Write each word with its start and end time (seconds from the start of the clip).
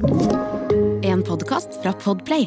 En 0.00 1.22
podkast 1.22 1.82
fra 1.82 1.92
Podplay. 1.92 2.46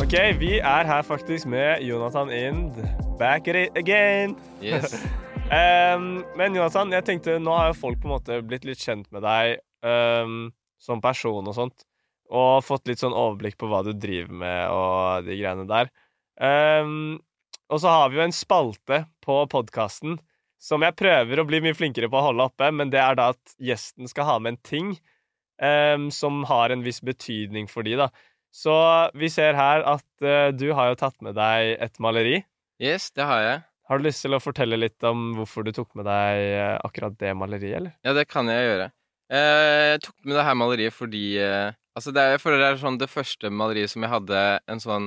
Ok, 0.00 0.14
vi 0.40 0.58
er 0.58 0.88
her 0.88 1.02
faktisk 1.02 1.46
med 1.46 1.82
Jonathan 1.84 2.32
Ind. 2.32 2.72
Back 3.18 3.48
at 3.48 3.56
it 3.56 3.76
again. 3.76 4.36
Yes. 4.62 4.94
um, 5.52 6.24
men 6.36 6.56
Jonathan, 6.56 6.92
jeg 6.92 7.04
tenkte, 7.04 7.36
nå 7.38 7.52
har 7.52 7.74
jo 7.74 7.80
folk 7.84 8.00
på 8.00 8.08
en 8.08 8.16
måte 8.16 8.40
blitt 8.40 8.64
litt 8.64 8.80
kjent 8.80 9.04
med 9.12 9.28
deg 9.28 9.60
um, 9.84 10.54
som 10.80 11.04
person 11.04 11.44
og 11.44 11.58
sånt. 11.60 11.84
Og 12.32 12.64
fått 12.64 12.88
litt 12.88 13.04
sånn 13.04 13.12
overblikk 13.12 13.60
på 13.60 13.68
hva 13.68 13.84
du 13.84 13.92
driver 13.92 14.32
med 14.32 14.68
og 14.72 15.28
de 15.28 15.36
greiene 15.36 15.68
der. 15.68 15.92
Um, 16.40 17.18
og 17.68 17.84
så 17.84 17.92
har 17.92 18.08
vi 18.08 18.22
jo 18.22 18.24
en 18.24 18.32
spalte 18.32 19.04
på 19.20 19.44
podkasten 19.52 20.16
som 20.64 20.84
jeg 20.84 20.96
prøver 20.96 21.40
å 21.40 21.46
bli 21.48 21.60
mye 21.64 21.76
flinkere 21.76 22.08
på 22.08 22.16
å 22.18 22.28
holde 22.30 22.46
oppe, 22.48 22.70
men 22.72 22.92
det 22.92 23.00
er 23.02 23.18
da 23.18 23.32
at 23.34 23.56
gjesten 23.60 24.08
skal 24.08 24.28
ha 24.30 24.38
med 24.40 24.54
en 24.54 24.62
ting 24.64 24.94
um, 25.60 26.08
som 26.14 26.42
har 26.48 26.72
en 26.72 26.84
viss 26.86 27.02
betydning 27.04 27.68
for 27.70 27.84
de, 27.86 27.98
da. 28.00 28.08
Så 28.54 28.72
vi 29.18 29.28
ser 29.32 29.58
her 29.58 29.84
at 29.96 30.06
uh, 30.24 30.48
du 30.54 30.70
har 30.76 30.92
jo 30.92 30.98
tatt 31.02 31.16
med 31.24 31.36
deg 31.36 31.74
et 31.84 32.00
maleri. 32.00 32.40
yes, 32.80 33.10
det 33.12 33.28
har 33.28 33.42
jeg. 33.44 33.62
Har 33.84 34.00
du 34.00 34.06
lyst 34.06 34.24
til 34.24 34.32
å 34.32 34.40
fortelle 34.40 34.78
litt 34.80 35.04
om 35.04 35.34
hvorfor 35.36 35.66
du 35.66 35.72
tok 35.76 35.90
med 35.98 36.06
deg 36.08 36.42
eh, 36.56 36.76
akkurat 36.86 37.18
det 37.20 37.34
maleriet, 37.36 37.76
eller? 37.82 37.92
Ja, 38.06 38.14
det 38.16 38.24
kan 38.30 38.48
jeg 38.48 38.62
gjøre. 38.64 38.86
Uh, 39.28 39.90
jeg 39.90 39.98
tok 40.06 40.14
med 40.24 40.38
det 40.38 40.44
her 40.46 40.56
maleriet 40.56 40.96
fordi 40.96 41.24
Altså, 41.94 42.10
det 42.10 42.22
er, 42.24 42.32
jeg 42.32 42.40
føler 42.42 42.58
det 42.58 42.68
er 42.72 42.78
sånn 42.80 42.96
det 42.98 43.06
første 43.06 43.50
maleriet 43.54 43.92
som 43.92 44.02
jeg 44.02 44.10
hadde 44.10 44.38
en 44.72 44.80
sånn 44.82 45.04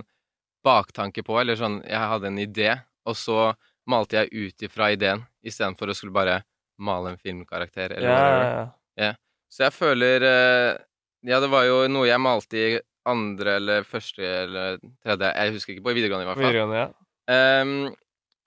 baktanke 0.63 1.19
på, 1.25 1.35
eller 1.41 1.57
sånn 1.59 1.81
Jeg 1.83 2.11
hadde 2.13 2.29
en 2.29 2.37
idé, 2.39 2.69
og 3.03 3.17
så 3.19 3.39
malte 3.87 4.17
jeg 4.19 4.31
ut 4.51 4.65
ifra 4.67 4.91
ideen 4.93 5.23
istedenfor 5.43 5.89
å 5.91 5.95
skulle 5.95 6.13
bare 6.15 6.41
male 6.79 7.13
en 7.15 7.17
filmkarakter, 7.21 7.95
eller 7.97 8.09
Ja, 8.09 8.17
whatever. 8.17 8.71
ja, 8.97 9.13
Så 9.49 9.63
jeg 9.65 9.73
føler 9.73 10.21
eh, 10.27 10.77
Ja, 11.25 11.39
det 11.39 11.49
var 11.49 11.63
jo 11.65 11.87
noe 11.89 12.05
jeg 12.07 12.19
malte 12.21 12.57
i 12.57 12.79
andre 13.07 13.55
eller 13.57 13.83
første 13.87 14.21
eller 14.43 14.77
tredje 15.03 15.31
Jeg 15.35 15.53
husker 15.55 15.73
ikke, 15.73 15.83
på 15.87 15.93
videregående 15.95 16.27
i 16.27 16.29
hvert 16.29 16.37
fall. 16.37 16.51
Videregående, 16.51 16.83
ja. 16.83 17.61
Um, 17.61 17.95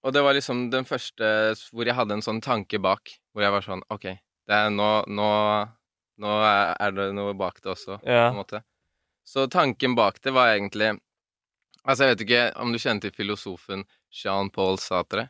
og 0.04 0.12
det 0.14 0.22
var 0.24 0.32
liksom 0.36 0.70
den 0.72 0.84
første 0.88 1.26
hvor 1.72 1.84
jeg 1.88 1.94
hadde 1.96 2.14
en 2.16 2.22
sånn 2.24 2.40
tanke 2.40 2.78
bak, 2.80 3.10
hvor 3.34 3.42
jeg 3.44 3.52
var 3.52 3.64
sånn 3.66 3.82
OK, 3.92 4.06
det 4.48 4.56
er 4.56 4.70
nå, 4.72 4.88
nå, 5.08 5.28
nå 6.20 6.36
er 6.46 6.94
det 6.96 7.10
noe 7.16 7.34
bak 7.36 7.60
det 7.60 7.72
også, 7.74 7.98
Ja. 8.04 8.28
på 8.30 8.36
en 8.36 8.40
måte. 8.40 8.62
Så 9.26 9.44
tanken 9.52 9.94
bak 9.94 10.20
det 10.22 10.32
var 10.32 10.54
egentlig 10.54 10.98
Altså, 11.84 12.04
jeg 12.04 12.12
vet 12.16 12.22
ikke 12.26 12.40
om 12.60 12.72
du 12.72 12.78
kjenner 12.78 13.00
til 13.00 13.12
filosofen 13.16 13.84
Jean-Paul 14.10 14.78
Satre. 14.82 15.28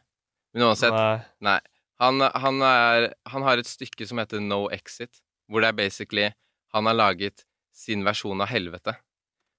Men 0.55 0.71
uansett, 0.71 0.95
Nei. 0.95 1.21
Nei. 1.47 1.61
Han, 2.01 2.21
han, 2.21 2.63
er, 2.65 3.11
han 3.29 3.45
har 3.45 3.61
et 3.61 3.69
stykke 3.69 4.07
som 4.09 4.19
heter 4.23 4.41
No 4.41 4.65
Exit, 4.73 5.21
hvor 5.51 5.61
det 5.61 5.69
er 5.69 5.77
basically 5.77 6.31
Han 6.73 6.87
har 6.87 6.97
laget 6.97 7.45
sin 7.77 8.05
versjon 8.07 8.41
av 8.41 8.49
helvete. 8.49 8.95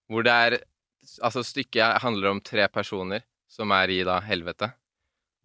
Hvor 0.09 0.25
det 0.25 0.35
er 0.45 0.57
Altså, 1.21 1.41
stykket 1.41 2.03
handler 2.03 2.29
om 2.29 2.39
tre 2.45 2.67
personer 2.69 3.23
som 3.49 3.71
er 3.73 3.89
i 3.89 4.03
da 4.05 4.19
helvete. 4.21 4.67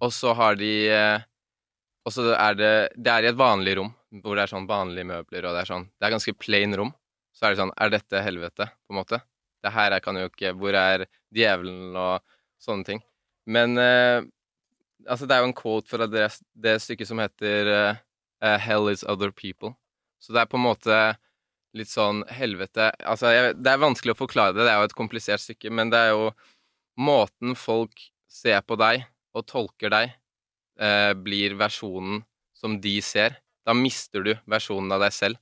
Og 0.04 0.12
så 0.12 0.34
har 0.36 0.58
de 0.60 0.72
eh, 0.92 1.22
Og 2.04 2.12
så 2.12 2.26
er 2.34 2.58
det 2.58 2.72
Det 2.92 3.12
er 3.12 3.24
i 3.24 3.30
et 3.30 3.38
vanlig 3.38 3.78
rom, 3.78 3.88
hvor 4.20 4.36
det 4.36 4.44
er 4.44 4.52
sånn 4.52 4.68
vanlige 4.68 5.08
møbler, 5.08 5.48
og 5.48 5.56
det 5.56 5.62
er 5.64 5.70
sånn 5.72 5.88
Det 5.96 6.08
er 6.08 6.14
ganske 6.16 6.36
plain 6.36 6.76
rom. 6.76 6.92
Så 7.32 7.46
er 7.46 7.54
det 7.54 7.62
sånn 7.62 7.74
Er 7.76 7.92
dette 7.92 8.24
helvete, 8.24 8.68
på 8.86 8.94
en 8.94 9.00
måte? 9.00 9.20
Det 9.64 9.72
her 9.72 9.96
er, 9.96 10.04
kan 10.04 10.16
jo 10.20 10.28
ikke 10.28 10.52
Hvor 10.60 10.76
er 10.76 11.06
djevelen, 11.34 11.96
og 11.96 12.20
sånne 12.62 12.88
ting. 12.88 13.02
Men 13.46 13.78
eh, 13.78 14.24
Altså, 15.06 15.26
det 15.28 15.36
er 15.36 15.44
jo 15.44 15.50
en 15.52 15.54
quote 15.54 15.86
fra 15.86 16.06
det, 16.10 16.24
det 16.58 16.80
stykket 16.82 17.06
som 17.06 17.20
heter 17.22 17.68
eh, 17.70 17.98
eh, 18.42 18.56
'Hell 18.58 18.88
is 18.90 19.04
other 19.06 19.30
people'. 19.30 19.76
Så 20.18 20.34
det 20.34 20.40
er 20.40 20.50
på 20.50 20.58
en 20.58 20.66
måte 20.66 20.96
litt 21.76 21.90
sånn 21.92 22.24
helvete 22.32 22.88
Altså, 23.04 23.30
jeg, 23.34 23.56
det 23.60 23.72
er 23.72 23.82
vanskelig 23.82 24.16
å 24.16 24.18
forklare 24.18 24.56
det, 24.56 24.64
det 24.64 24.72
er 24.72 24.80
jo 24.80 24.88
et 24.88 24.98
komplisert 24.98 25.42
stykke, 25.44 25.70
men 25.70 25.92
det 25.92 26.00
er 26.00 26.14
jo 26.14 26.30
måten 26.98 27.54
folk 27.58 28.00
ser 28.26 28.62
på 28.64 28.78
deg 28.80 29.04
og 29.36 29.44
tolker 29.46 29.92
deg, 29.92 30.14
eh, 30.80 31.12
blir 31.14 31.56
versjonen 31.60 32.22
som 32.56 32.78
de 32.80 32.96
ser. 33.04 33.36
Da 33.68 33.76
mister 33.76 34.24
du 34.24 34.32
versjonen 34.48 34.94
av 34.96 35.04
deg 35.04 35.12
selv. 35.12 35.40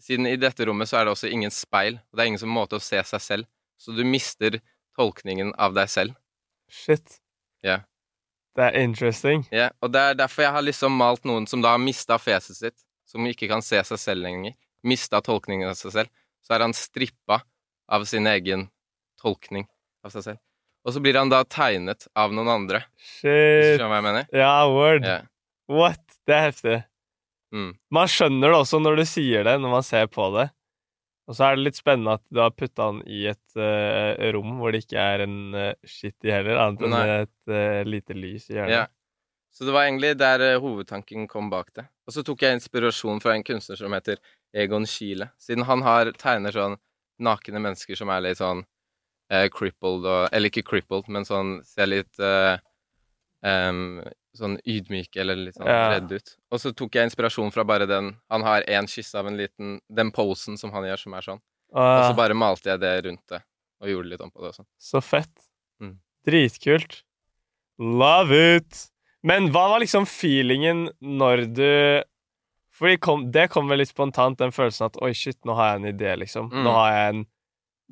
Siden 0.00 0.28
i 0.28 0.36
dette 0.40 0.64
rommet 0.68 0.88
så 0.88 1.00
er 1.00 1.08
det 1.08 1.14
også 1.14 1.32
ingen 1.32 1.52
speil, 1.52 1.96
og 1.98 2.16
det 2.16 2.22
er 2.22 2.30
ingen 2.32 2.42
som 2.42 2.52
måte 2.52 2.76
å 2.76 2.84
se 2.84 3.00
seg 3.04 3.24
selv, 3.24 3.48
så 3.80 3.96
du 3.96 4.04
mister 4.04 4.60
tolkningen 4.96 5.54
av 5.60 5.74
deg 5.76 5.88
selv. 5.92 6.16
Shit. 6.68 7.20
Ja. 7.66 7.80
Det 8.56 8.66
er 8.66 8.78
interesting. 8.82 9.44
Ja, 9.54 9.70
og 9.80 9.92
det 9.94 10.00
er 10.00 10.18
derfor 10.18 10.44
jeg 10.44 10.54
har 10.56 10.64
liksom 10.66 10.96
malt 10.98 11.26
noen 11.28 11.46
som 11.48 11.62
da 11.62 11.76
har 11.76 11.82
mista 11.82 12.18
fjeset 12.18 12.58
sitt, 12.58 12.76
som 13.08 13.26
ikke 13.26 13.48
kan 13.50 13.62
se 13.64 13.78
seg 13.86 14.00
selv 14.00 14.26
lenger, 14.26 14.56
mista 14.86 15.20
tolkningen 15.24 15.70
av 15.70 15.78
seg 15.78 15.94
selv. 15.94 16.12
Så 16.42 16.56
er 16.56 16.64
han 16.64 16.74
strippa 16.74 17.42
av 17.90 18.06
sin 18.10 18.26
egen 18.30 18.68
tolkning 19.20 19.68
av 20.04 20.14
seg 20.14 20.26
selv. 20.26 20.42
Og 20.86 20.94
så 20.96 21.02
blir 21.04 21.18
han 21.18 21.30
da 21.30 21.42
tegnet 21.44 22.08
av 22.16 22.32
noen 22.32 22.48
andre. 22.48 22.84
Shit. 22.96 23.76
skjønner 23.76 23.90
hva 23.90 23.98
jeg 23.98 24.06
mener? 24.06 24.30
Ja, 24.32 24.54
word. 24.72 25.04
Yeah. 25.04 25.26
What? 25.70 26.00
Det 26.26 26.36
er 26.36 26.46
heftig. 26.48 26.78
Mm. 27.54 27.74
Man 27.92 28.10
skjønner 28.10 28.52
det 28.52 28.60
også 28.62 28.80
når 28.80 29.02
du 29.02 29.04
sier 29.08 29.44
det, 29.46 29.58
når 29.60 29.74
man 29.76 29.86
ser 29.86 30.08
på 30.10 30.30
det. 30.38 30.48
Og 31.30 31.36
så 31.38 31.46
er 31.46 31.56
det 31.56 31.68
litt 31.68 31.78
spennende 31.78 32.16
at 32.18 32.24
du 32.26 32.40
har 32.42 32.50
putta 32.50 32.88
han 32.88 33.04
i 33.06 33.22
et 33.30 33.58
uh, 33.60 34.18
rom 34.34 34.56
hvor 34.58 34.74
det 34.74 34.82
ikke 34.82 34.98
er 34.98 35.22
en 35.28 35.36
uh, 35.54 35.68
shitty 35.86 36.32
heller, 36.32 36.58
annet 36.58 36.82
enn 36.82 36.96
Nei. 36.96 37.04
et 37.20 37.52
uh, 37.54 37.82
lite 37.86 38.16
lys 38.18 38.48
i 38.50 38.56
hjørnet. 38.56 38.74
Ja. 38.74 38.88
Så 39.54 39.66
det 39.66 39.74
var 39.74 39.86
egentlig 39.86 40.16
der 40.18 40.42
uh, 40.42 40.58
hovedtanken 40.62 41.28
kom 41.30 41.50
bak 41.52 41.70
det. 41.78 41.86
Og 42.06 42.16
så 42.16 42.26
tok 42.26 42.42
jeg 42.42 42.58
inspirasjon 42.58 43.22
fra 43.22 43.36
en 43.36 43.46
kunstner 43.46 43.78
som 43.78 43.94
heter 43.94 44.18
Egon 44.50 44.86
Schiele. 44.90 45.30
Siden 45.38 45.66
han 45.70 45.86
har 45.86 46.10
tegner 46.18 46.54
sånn 46.54 46.76
nakne 47.22 47.62
mennesker 47.62 47.98
som 47.98 48.10
er 48.10 48.24
litt 48.24 48.40
sånn 48.40 48.64
eh, 49.30 49.46
crippled 49.52 50.06
og 50.08 50.28
Eller 50.32 50.50
ikke 50.50 50.66
crippled, 50.66 51.08
men 51.12 51.28
sånn 51.28 51.58
ser 51.66 51.90
litt 51.90 52.20
eh, 52.22 52.56
em, 53.46 54.00
sånn 54.36 54.58
ydmyk 54.64 55.16
eller 55.16 55.36
litt 55.36 55.56
sånn 55.56 55.66
Ja. 55.66 55.88
redd 55.98 56.12
ut. 56.12 56.36
Og 56.52 56.60
så 56.60 56.72
tok 56.76 56.94
jeg 56.94 57.08
inspirasjon 57.10 57.50
fra 57.52 57.64
bare 57.64 57.86
den 57.86 58.16
Han 58.30 58.42
har 58.42 58.62
én 58.62 58.86
kyss 58.88 59.14
av 59.14 59.26
en 59.26 59.36
liten 59.36 59.80
Den 59.92 60.10
posen 60.12 60.56
som 60.58 60.70
han 60.70 60.84
gjør, 60.84 60.98
som 60.98 61.14
er 61.14 61.20
sånn. 61.22 61.40
Og 61.72 62.04
så 62.04 62.10
Ah, 62.10 62.12
bare 62.12 62.34
malte 62.34 62.64
jeg 62.70 62.80
det 62.80 63.04
rundt 63.06 63.26
det, 63.28 63.42
og 63.80 63.88
gjorde 63.88 64.08
litt 64.10 64.20
om 64.20 64.30
på 64.30 64.40
det 64.42 64.50
også. 64.54 64.64
så 64.78 65.00
fett. 65.02 65.46
Mm. 65.80 65.98
Dritkult. 66.26 67.02
Love 67.78 68.56
it! 68.56 68.90
Men 69.22 69.48
hva 69.52 69.68
var 69.70 69.80
liksom 69.80 70.04
feelingen 70.06 70.88
når 71.02 71.46
du 71.54 72.02
kom, 72.98 73.30
det 73.30 73.50
kom 73.50 73.68
vel 73.68 73.78
litt 73.78 73.88
spontant, 73.92 74.38
den 74.38 74.50
følelsen 74.52 74.86
at 74.86 74.96
oi, 75.02 75.12
shit, 75.12 75.36
nå 75.44 75.54
har 75.54 75.74
jeg 75.78 75.80
en 75.82 75.98
idé, 75.98 76.16
liksom. 76.18 76.50
Mm. 76.50 76.62
Nå 76.64 76.72
har 76.72 76.92
jeg 76.92 77.14
en 77.14 77.26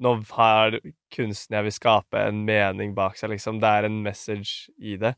Nå 0.00 0.12
har 0.30 0.76
kunsten 1.10 1.56
jeg 1.56 1.64
vil 1.64 1.72
skape, 1.74 2.14
en 2.28 2.44
mening 2.46 2.92
bak 2.94 3.16
seg, 3.18 3.30
liksom. 3.30 3.58
Det 3.58 3.66
er 3.66 3.84
en 3.88 3.96
message 4.04 4.68
i 4.78 4.92
det. 4.96 5.16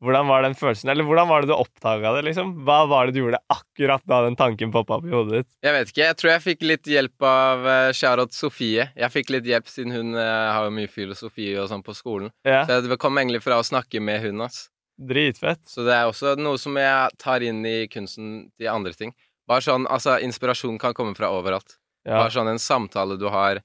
Hvordan 0.00 0.30
var 0.30 0.44
den 0.46 0.54
følelsen? 0.56 0.88
Eller 0.88 1.04
hvordan 1.04 1.28
var 1.28 1.42
det 1.44 1.50
du 1.50 1.54
oppdaga 1.58 2.14
det, 2.16 2.22
liksom? 2.30 2.54
Hva 2.64 2.78
var 2.88 3.06
det 3.06 3.18
du 3.18 3.20
gjorde 3.20 3.40
akkurat 3.52 4.04
da 4.08 4.22
den 4.24 4.36
tanken 4.38 4.72
poppa 4.72 4.96
opp 4.96 5.04
i 5.04 5.12
hodet 5.12 5.42
ditt? 5.42 5.50
Jeg 5.66 5.76
vet 5.76 5.90
ikke. 5.92 6.02
Jeg 6.06 6.16
tror 6.16 6.30
jeg 6.32 6.42
fikk 6.46 6.64
litt 6.64 6.88
hjelp 6.88 7.26
av 7.28 7.66
uh, 7.68 7.92
Charlotte 7.96 8.36
Sofie. 8.36 8.86
Jeg 8.96 9.12
fikk 9.12 9.32
litt 9.34 9.48
hjelp 9.50 9.68
siden 9.68 9.92
hun 9.92 10.14
eh, 10.16 10.48
har 10.54 10.64
jo 10.64 10.72
mye 10.72 10.88
filosofi 10.88 11.50
og 11.60 11.68
sånn 11.68 11.84
på 11.84 11.92
skolen. 11.98 12.32
Ja, 12.48 12.62
Så 12.64 12.80
det 12.86 12.96
kom 13.02 13.20
egentlig 13.20 13.42
fra 13.44 13.58
å 13.60 13.66
snakke 13.66 14.00
med 14.00 14.24
hun, 14.24 14.40
ass. 14.46 14.70
dritfett. 14.96 15.66
Så 15.68 15.84
det 15.84 15.92
er 15.98 16.08
også 16.08 16.32
noe 16.40 16.56
som 16.60 16.80
jeg 16.80 17.20
tar 17.20 17.44
inn 17.44 17.60
i 17.68 17.84
kunsten 17.92 18.48
til 18.56 18.72
andre 18.72 18.96
ting. 18.96 19.12
Bare 19.48 19.64
sånn, 19.64 19.84
altså, 19.90 20.16
inspirasjon 20.24 20.80
kan 20.80 20.96
komme 20.96 21.12
fra 21.18 21.28
overalt. 21.34 21.76
Ja. 22.08 22.22
Bare 22.22 22.32
sånn 22.32 22.48
en 22.48 22.60
samtale 22.62 23.20
du 23.20 23.28
har, 23.28 23.60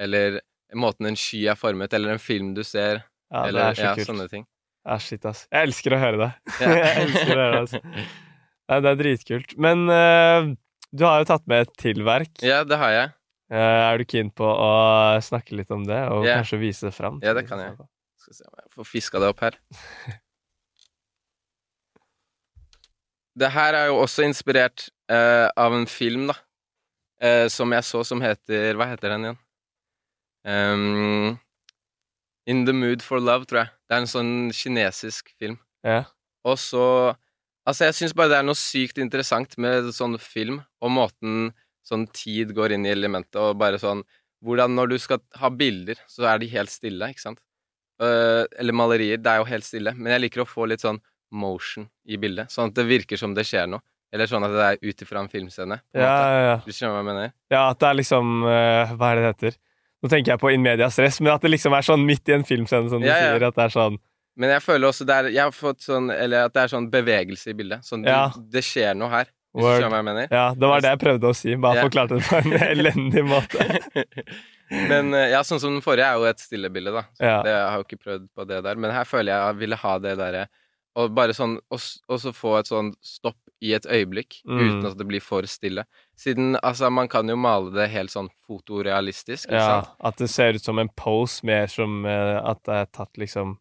eller 0.00 0.40
måten 0.72 1.12
en 1.12 1.16
sky 1.18 1.44
er 1.52 1.60
formet, 1.60 1.92
eller 1.92 2.16
en 2.16 2.22
film 2.22 2.54
du 2.56 2.64
ser, 2.64 3.04
ja, 3.28 3.46
eller 3.46 3.72
er 3.72 3.80
ja, 3.80 3.94
sånne 4.00 4.28
ting. 4.32 4.48
Ja, 4.84 4.98
shit, 5.00 5.24
ass. 5.24 5.46
Jeg 5.48 5.70
elsker 5.70 5.96
å 5.96 6.00
høre 6.00 6.20
det. 6.20 6.30
Ja. 6.60 6.72
jeg 6.76 7.06
elsker 7.06 7.32
å 7.32 7.40
høre 7.40 7.52
det, 7.54 7.60
altså. 7.62 7.80
Nei, 8.64 8.78
det 8.84 8.90
er 8.90 8.98
dritkult. 9.00 9.54
Men 9.60 9.84
uh, 9.88 10.50
du 10.92 11.04
har 11.08 11.22
jo 11.22 11.28
tatt 11.28 11.46
med 11.50 11.64
et 11.66 11.72
til 11.80 12.04
verk. 12.06 12.32
Ja, 12.44 12.62
det 12.68 12.78
har 12.80 12.92
jeg. 12.92 13.14
Uh, 13.52 13.58
er 13.60 14.00
du 14.00 14.04
keen 14.08 14.30
på 14.32 14.48
å 14.48 14.70
snakke 15.24 15.56
litt 15.56 15.72
om 15.74 15.86
det, 15.88 16.00
og 16.12 16.24
yeah. 16.24 16.40
kanskje 16.40 16.60
vise 16.60 16.88
det 16.88 16.94
fram? 16.96 17.20
Ja, 17.24 17.32
det 17.36 17.46
kan 17.48 17.60
jeg. 17.60 17.76
Skal 18.24 18.38
se 18.40 18.46
om 18.48 18.60
jeg 18.60 18.70
får 18.76 18.88
fiska 18.88 19.22
det 19.24 19.32
opp 19.34 19.42
her. 19.46 19.58
Det 23.34 23.48
her 23.50 23.74
er 23.74 23.88
jo 23.90 23.96
også 23.98 24.22
inspirert 24.22 24.84
uh, 25.10 25.50
av 25.58 25.74
en 25.74 25.88
film, 25.90 26.28
da. 26.30 26.36
Som 27.50 27.72
jeg 27.72 27.82
så, 27.86 28.02
som 28.04 28.20
heter 28.20 28.76
Hva 28.76 28.86
heter 28.90 29.10
den 29.10 29.24
igjen? 29.24 29.38
Ehm, 30.44 31.38
In 32.46 32.64
the 32.68 32.74
Mood 32.76 33.02
for 33.02 33.22
Love, 33.22 33.48
tror 33.48 33.64
jeg. 33.64 33.72
Det 33.88 33.96
er 33.96 34.02
en 34.02 34.10
sånn 34.10 34.32
kinesisk 34.54 35.30
film. 35.38 35.58
Ja. 35.84 36.04
Og 36.44 36.58
så 36.60 37.14
Altså, 37.64 37.86
jeg 37.86 37.96
syns 37.96 38.12
bare 38.12 38.28
det 38.28 38.36
er 38.42 38.44
noe 38.44 38.58
sykt 38.60 38.98
interessant 39.00 39.54
med 39.56 39.86
sånn 39.96 40.18
film, 40.20 40.58
og 40.84 40.90
måten 40.92 41.46
sånn 41.80 42.04
tid 42.12 42.52
går 42.56 42.74
inn 42.76 42.84
i 42.84 42.92
elementet, 42.92 43.38
og 43.40 43.56
bare 43.60 43.80
sånn 43.80 44.02
Hvordan 44.44 44.74
når 44.76 44.90
du 44.90 44.98
skal 45.00 45.22
ha 45.40 45.48
bilder, 45.48 45.96
så 46.04 46.26
er 46.28 46.42
de 46.42 46.50
helt 46.52 46.68
stille, 46.68 47.06
ikke 47.08 47.22
sant? 47.22 47.38
Uh, 47.96 48.44
eller 48.60 48.76
malerier. 48.76 49.16
Det 49.16 49.30
er 49.30 49.38
jo 49.40 49.46
helt 49.48 49.64
stille. 49.64 49.94
Men 49.96 50.12
jeg 50.12 50.20
liker 50.26 50.42
å 50.42 50.44
få 50.44 50.66
litt 50.68 50.82
sånn 50.84 50.98
motion 51.32 51.86
i 52.04 52.18
bildet. 52.20 52.52
Sånn 52.52 52.68
at 52.68 52.76
det 52.76 52.84
virker 52.84 53.16
som 53.16 53.32
det 53.32 53.46
skjer 53.48 53.70
noe. 53.72 53.80
Eller 54.12 54.28
sånn 54.28 54.44
at 54.44 54.52
det 54.52 54.66
er 54.66 54.82
ut 54.84 55.06
ifra 55.06 55.22
en 55.22 55.30
filmscene. 55.32 55.78
på 55.80 56.02
Ja, 56.02 56.10
ja, 56.12 56.42
ja. 56.44 56.58
Du 56.60 56.74
skjønner 56.74 56.92
hva 56.92 57.00
jeg 57.00 57.08
mener? 57.08 57.32
ja, 57.54 57.62
at 57.70 57.80
det 57.80 57.88
er 57.88 57.98
liksom 58.02 58.34
uh, 58.44 58.92
Hva 58.98 59.08
er 59.08 59.16
det 59.16 59.24
det 59.24 59.32
heter? 59.32 59.56
Nå 60.04 60.10
tenker 60.12 60.34
jeg 60.34 60.40
på 60.42 60.50
In 60.52 60.60
Media 60.64 60.90
Stress, 60.92 61.16
men 61.24 61.32
at 61.32 61.40
det 61.40 61.50
liksom 61.54 61.72
er 61.72 61.84
sånn 61.86 62.02
midt 62.04 62.28
i 62.28 62.34
en 62.36 62.44
filmscene, 62.44 62.90
som 62.92 63.00
du 63.00 63.06
Ja, 63.08 63.16
ja. 63.16 63.30
sier. 63.38 63.46
At 63.48 63.56
det 63.56 63.64
er 63.64 63.72
sånn 63.72 63.96
Men 64.36 64.50
jeg 64.50 64.60
føler 64.66 64.88
også 64.90 65.06
det 65.08 65.14
er, 65.16 65.28
jeg 65.32 65.44
har 65.46 65.54
fått 65.54 65.80
sånn, 65.86 66.10
eller 66.12 66.48
at 66.48 66.52
det 66.52 66.62
er 66.64 66.68
sånn 66.74 66.90
bevegelse 66.92 67.50
i 67.50 67.54
bildet. 67.54 67.84
Sånn, 67.86 68.04
Ja. 68.04 68.28
Det 68.36 68.62
skjer 68.66 68.94
noe 68.98 69.08
her. 69.08 69.24
Hvis 69.54 69.62
Word. 69.62 69.76
du 69.78 69.82
skjønner 69.84 69.90
hva 69.94 70.00
jeg 70.02 70.04
mener? 70.10 70.28
Ja, 70.34 70.46
det 70.58 70.68
var 70.68 70.80
det 70.82 70.90
jeg 70.90 70.98
prøvde 70.98 71.28
å 71.30 71.34
si. 71.38 71.54
Bare 71.54 71.76
Ja. 71.78 71.84
forklarte 71.86 72.18
det 72.18 72.24
på 72.26 72.36
en 72.42 72.52
elendig 72.74 73.22
måte. 73.24 73.68
Men 74.90 75.14
eh, 75.14 75.30
ja, 75.30 75.40
sånn 75.46 75.60
som 75.62 75.72
den 75.76 75.84
forrige 75.84 76.08
er 76.08 76.18
jo 76.18 76.24
et 76.26 76.40
stille 76.42 76.70
bilde, 76.74 76.90
da. 76.92 77.02
Så 77.14 77.22
Ja. 77.22 77.36
det, 77.46 77.52
jeg 77.54 77.68
har 77.70 77.78
jo 77.78 77.84
ikke 77.86 78.02
prøvd 78.04 78.28
på 78.34 78.46
det 78.48 78.62
der. 78.64 78.74
Men 78.76 78.90
her 78.90 79.04
føler 79.04 79.30
jeg 79.32 79.40
at 79.40 79.52
jeg 79.54 79.60
ville 79.62 79.76
ha 79.76 79.98
det 79.98 80.16
derre 80.18 80.44
Og 80.96 81.10
bare 81.14 81.34
sånn 81.34 81.56
og 81.70 82.18
så 82.20 82.30
få 82.34 82.58
et 82.60 82.66
sånn 82.70 82.92
stopp 83.02 83.38
i 83.64 83.72
et 83.76 83.86
øyeblikk, 83.88 84.42
Mm. 84.44 84.60
uten 84.60 84.86
at 84.90 84.98
det 85.00 85.06
blir 85.08 85.22
for 85.24 85.46
stille. 85.48 85.86
Siden 86.20 86.58
altså, 86.62 86.90
man 86.92 87.08
kan 87.08 87.28
jo 87.28 87.36
male 87.40 87.72
det 87.72 87.88
helt 87.94 88.12
sånn 88.12 88.28
fotorealistisk, 88.46 89.48
ikke 89.48 89.54
Ja, 89.60 89.80
sant? 89.82 89.94
at 90.04 90.16
det 90.20 90.28
ser 90.30 90.52
ut 90.58 90.62
som 90.64 90.78
en 90.78 90.90
pose, 90.96 91.40
mer 91.46 91.66
som 91.72 92.04
uh, 92.04 92.40
at 92.50 92.62
det 92.68 92.74
er 92.82 92.86
tatt 92.92 93.16
liksom 93.20 93.56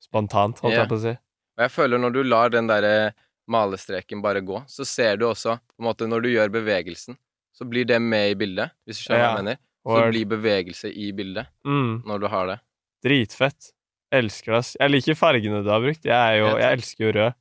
spontant, 0.00 0.60
holdt 0.62 0.74
Ja. 0.74 0.84
jeg 0.84 0.88
på 0.92 0.98
å 0.98 1.02
si. 1.02 1.14
Og 1.58 1.64
jeg 1.66 1.70
føler 1.74 1.98
når 2.00 2.12
du 2.14 2.22
lar 2.24 2.48
den 2.50 2.66
derre 2.70 3.12
malestreken 3.50 4.22
bare 4.22 4.40
gå, 4.46 4.62
så 4.70 4.86
ser 4.86 5.16
du 5.16 5.26
også 5.26 5.58
på 5.58 5.80
en 5.82 5.86
måte 5.90 6.06
Når 6.08 6.22
du 6.22 6.28
gjør 6.30 6.48
bevegelsen, 6.54 7.16
så 7.52 7.64
blir 7.68 7.84
det 7.84 8.00
med 8.00 8.30
i 8.30 8.34
bildet, 8.38 8.70
hvis 8.86 8.98
du 9.02 9.08
skjønner 9.10 9.20
hva 9.26 9.34
jeg 9.36 9.44
mener. 9.44 9.58
Så 9.90 10.10
blir 10.12 10.26
bevegelse 10.28 10.90
i 10.94 11.10
bildet 11.12 11.46
Mm, 11.66 12.02
når 12.06 12.20
du 12.20 12.26
har 12.28 12.46
det. 12.46 12.58
dritfett. 13.02 13.72
Elsker 14.12 14.52
det, 14.52 14.58
ass. 14.58 14.76
Jeg 14.80 14.90
liker 14.90 15.14
fargene 15.14 15.62
du 15.64 15.70
har 15.70 15.80
brukt. 15.80 16.04
Jeg, 16.04 16.38
jo, 16.40 16.46
jeg 16.58 16.78
elsker 16.78 17.04
jo 17.06 17.12
rød. 17.18 17.34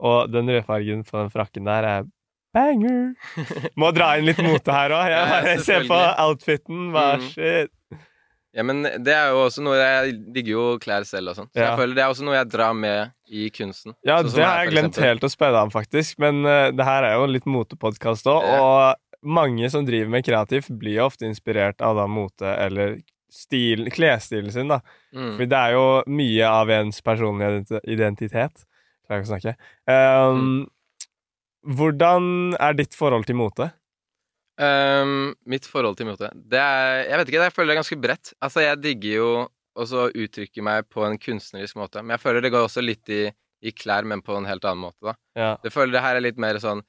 Og 0.00 0.30
den 0.32 0.48
rødfargen 0.48 1.04
på 1.04 1.18
den 1.20 1.30
frakken 1.32 1.68
der 1.68 1.84
er 1.84 2.06
banger. 2.56 3.12
Må 3.78 3.90
dra 3.94 4.14
inn 4.18 4.24
litt 4.26 4.40
mote 4.42 4.72
her 4.74 4.90
òg. 4.96 5.10
Jeg 5.12 5.28
bare 5.30 5.52
ja, 5.54 5.58
ser 5.66 5.84
på 5.90 5.98
outfiten. 6.24 6.88
Hva 6.94 7.04
Mm. 7.20 7.28
shit. 7.34 7.70
Ja, 8.56 8.64
men 8.66 8.82
det 8.82 9.12
er 9.14 9.28
jo 9.30 9.44
også 9.44 9.62
noe 9.62 9.76
Jeg 9.78 10.16
digger 10.34 10.50
jo 10.56 10.62
klær 10.82 11.04
selv 11.06 11.30
og 11.30 11.36
sånn. 11.38 11.46
Så 11.52 11.60
Ja. 11.60 11.68
jeg 11.68 11.78
føler 11.78 11.94
det 11.94 12.02
er 12.02 12.10
også 12.10 12.24
noe 12.26 12.34
jeg 12.34 12.48
drar 12.50 12.72
med 12.74 13.12
i 13.30 13.44
kunsten. 13.54 13.94
Ja, 14.02 14.16
det 14.26 14.32
har 14.42 14.64
jeg 14.64 14.72
glemt 14.72 14.96
helt 14.98 15.22
å 15.22 15.30
spørre 15.30 15.54
deg 15.54 15.68
om, 15.68 15.70
faktisk. 15.70 16.18
Men 16.18 16.40
uh, 16.44 16.70
det 16.74 16.84
her 16.88 17.04
er 17.06 17.14
jo 17.14 17.28
en 17.28 17.32
litt 17.36 17.46
motepodkast 17.46 18.26
òg, 18.26 18.42
Ja. 18.42 18.58
og 18.58 18.96
mange 19.22 19.70
som 19.70 19.84
driver 19.86 20.10
med 20.10 20.24
kreativt, 20.26 20.72
blir 20.80 20.96
jo 20.98 21.06
ofte 21.06 21.28
inspirert 21.28 21.80
av 21.84 21.94
da 22.00 22.08
mote 22.10 22.42
eller 22.58 22.96
stil, 23.30 23.86
klesstilen 23.94 24.50
sin, 24.50 24.66
da. 24.66 24.80
Mm. 25.14 25.36
For 25.36 25.46
det 25.46 25.58
er 25.60 25.72
jo 25.76 26.02
mye 26.10 26.42
av 26.50 26.68
ens 26.74 26.98
personlige 27.06 27.78
identitet. 27.86 28.64
Ikke 29.10 29.26
å 29.26 29.30
snakke. 29.32 29.56
Um, 29.90 30.68
Hvordan 31.76 32.56
er 32.56 32.76
ditt 32.78 32.96
forhold 32.96 33.26
til 33.28 33.36
mote? 33.36 33.68
Um, 34.60 35.32
mitt 35.48 35.64
forhold 35.64 35.96
til 35.96 36.04
mote 36.10 36.28
Det 36.36 36.58
er 36.60 37.06
Jeg 37.06 37.16
vet 37.16 37.30
ikke, 37.30 37.44
jeg 37.46 37.54
føler 37.56 37.70
det 37.70 37.74
er 37.74 37.80
ganske 37.80 38.00
bredt. 38.00 38.32
Altså, 38.44 38.62
jeg 38.64 38.80
digger 38.84 39.14
jo 39.16 39.30
også 39.80 40.02
å 40.04 40.10
uttrykke 40.12 40.64
meg 40.66 40.88
på 40.92 41.04
en 41.06 41.16
kunstnerisk 41.20 41.78
måte. 41.80 42.02
Men 42.02 42.16
jeg 42.16 42.24
føler 42.24 42.44
det 42.44 42.52
går 42.52 42.66
også 42.66 42.84
litt 42.84 43.12
i, 43.12 43.22
i 43.64 43.72
klær, 43.72 44.04
men 44.08 44.22
på 44.24 44.36
en 44.36 44.48
helt 44.48 44.64
annen 44.66 44.82
måte, 44.82 45.00
da. 45.06 45.14
Ja. 45.38 45.50
Jeg 45.64 45.72
føler 45.74 45.96
det 45.96 46.04
her 46.04 46.18
er 46.18 46.24
litt 46.26 46.40
mer 46.42 46.58
sånn 46.62 46.82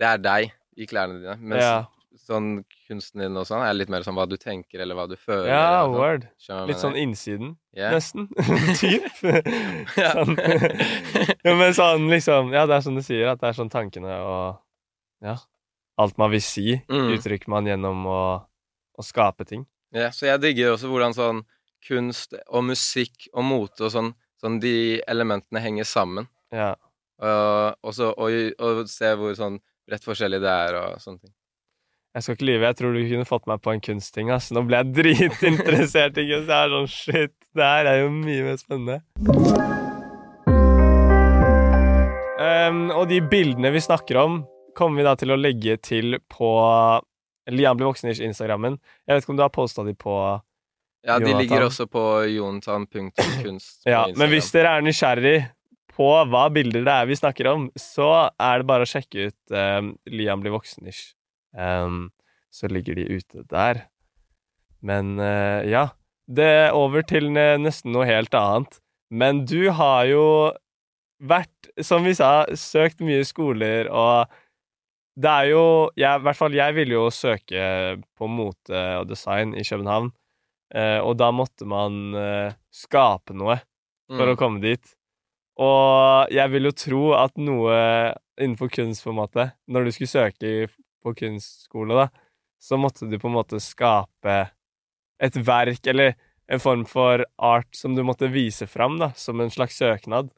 Det 0.00 0.08
er 0.08 0.20
deg 0.20 0.52
i 0.76 0.88
klærne 0.90 1.20
dine. 1.22 1.36
Mens 1.40 1.62
Ja, 1.62 1.76
sånn 2.16 2.64
kunsten 2.88 3.20
din 3.24 3.36
og 3.36 3.46
sånn 3.48 3.62
er 3.66 3.74
litt 3.74 3.88
mer 3.90 4.04
sånn 4.06 4.14
hva 4.14 4.26
du 4.28 4.36
tenker, 4.38 4.80
eller 4.80 4.94
hva 4.94 5.08
du 5.10 5.16
føler. 5.16 5.48
ja 5.50 5.86
word. 5.90 6.28
sånn. 6.38 6.66
Litt 6.68 6.78
sånn 6.78 6.96
innsiden, 6.96 7.56
Ja. 7.74 7.90
nesten. 7.90 8.28
Typ. 8.80 9.08
Ja. 9.98 10.12
sånn. 10.14 10.36
jo, 11.44 11.54
men 11.58 11.74
sånn 11.74 12.08
liksom 12.10 12.52
Ja, 12.54 12.66
det 12.66 12.76
er 12.78 12.80
som 12.86 12.94
du 12.94 13.02
sier, 13.02 13.28
at 13.32 13.40
det 13.40 13.48
er 13.50 13.58
sånn 13.58 13.70
tankene 13.72 14.14
og 14.22 14.60
Ja. 15.24 15.36
Alt 15.98 16.16
man 16.18 16.30
vil 16.30 16.42
si, 16.42 16.80
Mm. 16.88 17.12
uttrykker 17.18 17.48
man 17.48 17.66
gjennom 17.66 18.04
å, 18.06 18.22
å 18.98 19.02
skape 19.04 19.44
ting. 19.46 19.66
Ja, 19.94 20.08
så 20.10 20.26
jeg 20.26 20.40
digger 20.42 20.72
også 20.74 20.88
hvordan 20.90 21.14
sånn 21.14 21.44
kunst 21.86 22.34
og 22.48 22.64
musikk 22.64 23.28
og 23.34 23.44
mote 23.44 23.84
og 23.86 23.92
sånn, 23.92 24.14
sånn 24.42 24.58
de 24.60 25.00
elementene 25.06 25.60
henger 25.62 25.84
sammen. 25.84 26.26
Ja. 26.50 26.74
Og, 27.22 27.76
og, 27.84 27.92
så, 27.94 28.10
og, 28.18 28.54
og 28.58 28.88
se 28.90 29.12
hvor 29.14 29.34
sånn 29.38 29.60
rett 29.90 30.02
forskjellig 30.02 30.40
det 30.42 30.50
er 30.50 30.74
og 30.80 30.98
sånne 30.98 31.20
ting. 31.20 31.32
Jeg 32.14 32.22
skal 32.22 32.36
ikke 32.36 32.46
lyve, 32.46 32.68
jeg 32.68 32.76
tror 32.78 32.92
du 32.94 33.00
kunne 33.10 33.26
fått 33.26 33.48
meg 33.50 33.62
på 33.64 33.72
en 33.72 33.80
kunstting. 33.82 34.28
ass. 34.30 34.52
Nå 34.54 34.62
ble 34.68 34.78
jeg 34.78 34.92
dritinteressert 35.00 36.20
i 36.22 36.26
kunst. 36.28 36.46
Jeg 36.52 36.60
er 36.60 36.70
sånn 36.70 36.86
shit, 36.92 37.32
det 37.58 37.66
her 37.66 37.88
er 37.90 37.96
jo 38.04 38.10
mye 38.14 38.44
mer 38.46 38.60
spennende. 38.60 39.00
Um, 42.44 42.84
og 42.94 43.08
de 43.10 43.18
bildene 43.30 43.72
vi 43.74 43.82
snakker 43.82 44.18
om, 44.20 44.38
kommer 44.78 45.00
vi 45.02 45.06
da 45.06 45.14
til 45.18 45.34
å 45.34 45.38
legge 45.38 45.74
til 45.82 46.18
på 46.30 46.50
Lian 47.50 47.76
blir 47.78 47.90
voksen-ish-instagrammen. 47.90 48.78
Jeg 49.06 49.16
vet 49.16 49.26
ikke 49.26 49.34
om 49.34 49.40
du 49.40 49.44
har 49.44 49.52
posta 49.54 49.84
de 49.86 49.96
på 49.98 50.14
Ja, 51.04 51.18
de 51.18 51.26
Jonathan. 51.26 51.40
ligger 51.42 51.66
også 51.66 51.88
på 51.90 52.04
jonatan.kunst. 52.30 53.82
på 53.84 53.90
Ja, 53.90 54.06
men 54.16 54.30
hvis 54.32 54.52
dere 54.54 54.78
er 54.78 54.86
nysgjerrig 54.86 55.36
på 55.94 56.08
hva 56.30 56.46
bilder 56.54 56.86
det 56.86 56.94
er 56.94 57.10
vi 57.10 57.18
snakker 57.18 57.50
om, 57.52 57.68
så 57.78 58.30
er 58.38 58.62
det 58.62 58.70
bare 58.70 58.86
å 58.86 58.90
sjekke 58.94 59.28
ut 59.28 59.54
um, 59.58 59.92
Liam 60.10 60.40
blir 60.42 60.54
voksen-ish. 60.56 61.12
Ehm, 61.56 62.10
så 62.54 62.68
ligger 62.70 62.94
de 62.98 63.06
ute 63.18 63.44
der. 63.50 63.84
Men 64.82 65.16
uh, 65.18 65.62
ja. 65.66 65.88
Det 66.24 66.44
er 66.44 66.72
over 66.76 67.02
til 67.04 67.26
nesten 67.34 67.92
noe 67.92 68.06
helt 68.08 68.32
annet. 68.34 68.78
Men 69.12 69.42
du 69.44 69.70
har 69.76 70.06
jo 70.08 70.22
vært, 71.20 71.68
som 71.84 72.04
vi 72.06 72.14
sa, 72.16 72.46
søkt 72.56 73.02
mye 73.04 73.24
skoler, 73.28 73.90
og 73.92 74.32
det 75.20 75.30
er 75.30 75.50
jo 75.52 75.64
jeg, 76.00 76.08
I 76.08 76.24
hvert 76.24 76.38
fall 76.38 76.56
jeg 76.56 76.74
ville 76.74 76.96
jo 76.96 77.04
søke 77.12 77.66
på 78.18 78.26
mote 78.28 78.80
og 78.98 79.06
design 79.12 79.52
i 79.54 79.62
København, 79.68 80.08
eh, 80.74 80.98
og 81.04 81.14
da 81.20 81.28
måtte 81.30 81.68
man 81.70 82.16
eh, 82.18 82.56
skape 82.74 83.36
noe 83.36 83.60
for 84.10 84.24
å 84.26 84.34
Mm. 84.34 84.40
komme 84.40 84.60
dit. 84.64 84.94
Og 85.60 86.32
jeg 86.34 86.50
vil 86.50 86.64
jo 86.68 86.72
tro 86.72 87.04
at 87.20 87.36
noe 87.38 87.76
innenfor 88.40 88.72
kunst, 88.74 89.04
på 89.04 89.12
en 89.12 89.20
måte, 89.20 89.52
når 89.68 89.84
du 89.84 89.92
skulle 89.92 90.10
søke 90.10 90.68
på 91.04 91.14
kunstskole, 91.18 92.04
da, 92.04 92.08
så 92.62 92.78
måtte 92.80 93.08
du 93.10 93.18
på 93.20 93.28
en 93.28 93.36
måte 93.36 93.60
skape 93.62 94.38
et 95.22 95.36
verk, 95.46 95.84
eller 95.86 96.14
en 96.50 96.60
form 96.60 96.84
for 96.88 97.24
art 97.40 97.70
som 97.76 97.94
du 97.96 98.02
måtte 98.04 98.32
vise 98.32 98.66
fram, 98.68 98.98
da, 99.00 99.12
som 99.16 99.40
en 99.40 99.52
slags 99.52 99.78
søknad. 99.80 100.32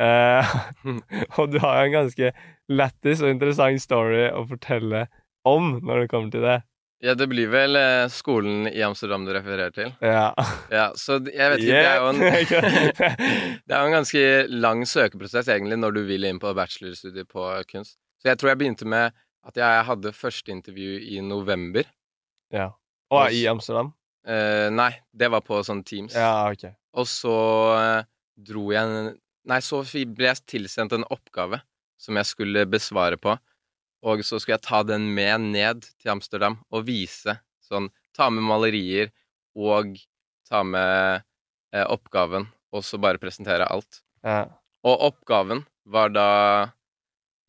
Eh, 0.00 0.56
og 1.38 1.52
du 1.52 1.60
har 1.62 1.80
jo 1.80 1.86
en 1.88 1.96
ganske 1.98 2.32
lættis 2.70 3.22
og 3.22 3.32
interessant 3.34 3.82
story 3.82 4.28
å 4.30 4.44
fortelle 4.48 5.06
om 5.48 5.78
når 5.82 6.04
det 6.04 6.10
kommer 6.12 6.34
til 6.34 6.46
det. 6.46 6.60
Ja, 7.00 7.14
det 7.16 7.30
blir 7.32 7.48
vel 7.48 7.78
eh, 7.80 8.10
skolen 8.12 8.66
i 8.68 8.82
Amsterdam 8.84 9.24
du 9.24 9.32
refererer 9.32 9.72
til. 9.72 9.88
Ja. 10.04 10.34
Ja, 10.68 10.90
så 11.00 11.16
jeg 11.24 11.54
vet 11.54 11.62
ikke, 11.64 11.78
det 11.78 11.88
er 11.88 12.02
jo 12.02 12.10
en 12.10 12.20
Det 13.66 13.76
er 13.76 13.80
en 13.80 13.96
ganske 13.96 14.24
lang 14.52 14.84
søkeprosess 14.88 15.48
egentlig 15.48 15.80
når 15.80 15.96
du 15.96 16.02
vil 16.10 16.28
inn 16.28 16.40
på 16.42 16.52
bachelorstudiet 16.56 17.30
på 17.32 17.46
kunst. 17.72 17.96
Så 18.20 18.28
jeg 18.28 18.40
tror 18.40 18.52
jeg 18.52 18.60
begynte 18.60 18.88
med 18.88 19.16
at 19.46 19.56
jeg 19.56 19.86
hadde 19.88 20.12
første 20.16 20.52
intervju 20.52 20.98
i 21.00 21.20
november. 21.24 21.88
ja. 22.52 22.70
Og 23.10 23.34
i 23.34 23.42
Amsterdam? 23.50 23.88
Eh, 24.22 24.68
nei, 24.70 24.92
det 25.10 25.26
var 25.32 25.42
på 25.42 25.56
sånn 25.66 25.80
Teams. 25.82 26.14
Ja, 26.14 26.46
ok. 26.52 26.68
Og 26.94 27.08
så 27.10 27.34
eh, 27.74 28.04
dro 28.38 28.68
jeg 28.70 29.16
Nei, 29.50 29.56
så 29.64 29.80
ble 29.82 30.28
jeg 30.28 30.44
tilsendt 30.46 30.92
en 30.92 31.06
oppgave 31.10 31.58
som 31.98 32.18
jeg 32.20 32.28
skulle 32.28 32.66
besvare 32.70 33.16
på. 33.18 33.32
Og 34.06 34.22
så 34.22 34.38
skulle 34.38 34.58
jeg 34.58 34.66
ta 34.68 34.82
den 34.86 35.08
med 35.16 35.48
ned 35.56 35.88
til 35.98 36.12
Amsterdam 36.12 36.60
og 36.70 36.86
vise 36.86 37.38
sånn 37.64 37.88
Ta 38.16 38.26
med 38.30 38.42
malerier 38.44 39.12
og 39.56 39.94
ta 40.50 40.60
med 40.66 41.22
eh, 41.72 41.86
oppgaven, 41.86 42.48
og 42.74 42.82
så 42.84 42.98
bare 43.00 43.20
presentere 43.22 43.68
alt. 43.70 44.02
Ja. 44.26 44.44
Og 44.84 45.04
oppgaven 45.06 45.62
var 45.86 46.10
da 46.12 46.26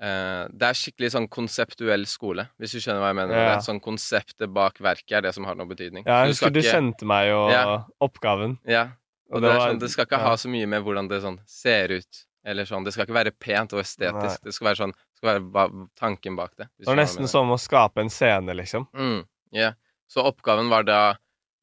eh, 0.01 0.47
Det 0.51 0.67
er 0.67 0.77
skikkelig 0.77 1.11
sånn 1.13 1.27
konseptuell 1.29 2.05
skole, 2.09 2.47
hvis 2.59 2.73
du 2.73 2.79
skjønner 2.81 2.99
hva 3.03 3.11
jeg 3.13 3.19
mener. 3.21 3.35
Ja. 3.37 3.55
det. 3.55 3.65
Sånn 3.67 3.79
konseptet 3.83 4.51
bak 4.53 4.79
verket 4.81 5.11
er 5.19 5.21
det 5.27 5.33
som 5.35 5.45
har 5.45 5.55
noe 5.55 5.67
betydning. 5.69 6.03
Ja, 6.07 6.23
jeg 6.25 6.33
husker 6.33 6.49
du 6.51 6.59
ikke- 6.59 6.71
sendte 6.71 7.05
meg 7.05 7.29
jo 7.29 7.49
Ja. 7.49 7.83
oppgaven. 8.01 8.57
Ja, 8.65 8.83
og, 9.29 9.37
Og 9.37 9.41
det, 9.41 9.47
det 9.47 9.51
er 9.51 9.57
var- 9.59 9.69
sånn, 9.71 9.79
det 9.79 9.89
skal 9.91 10.05
ikke 10.05 10.17
ja. 10.19 10.27
ha 10.27 10.33
så 10.35 10.49
mye 10.49 10.67
med 10.67 10.83
hvordan 10.83 11.07
det 11.09 11.21
sånn 11.21 11.39
ser 11.45 11.87
ut. 11.91 12.25
Eller 12.43 12.65
sånn, 12.65 12.83
Det 12.83 12.93
skal 12.93 13.05
ikke 13.05 13.13
være 13.13 13.31
pent 13.39 13.71
og 13.73 13.79
estetisk. 13.83 14.41
Nei. 14.41 14.43
Det 14.43 14.53
skal 14.53 14.65
være 14.67 14.77
sånn, 14.77 14.91
det 14.93 15.17
skal 15.17 15.39
være 15.51 15.89
tanken 15.95 16.35
bak 16.35 16.55
det. 16.57 16.67
Det 16.79 16.87
var 16.87 16.95
nesten 16.95 17.27
som 17.29 17.47
å 17.51 17.59
skape 17.59 17.97
en 18.01 18.09
scene, 18.09 18.49
liksom. 18.57 18.87
Mm, 18.95 19.25
ja. 19.53 19.73
Så 20.09 20.25
oppgaven 20.25 20.67
var 20.67 20.81
da 20.83 21.13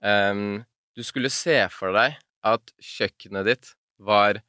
um, 0.03 0.65
Du 0.95 1.03
skulle 1.03 1.31
se 1.31 1.69
for 1.71 1.93
deg 1.93 2.17
at 2.45 2.61
kjøkkenet 2.81 3.45
ditt 3.45 3.75
var 3.99 4.41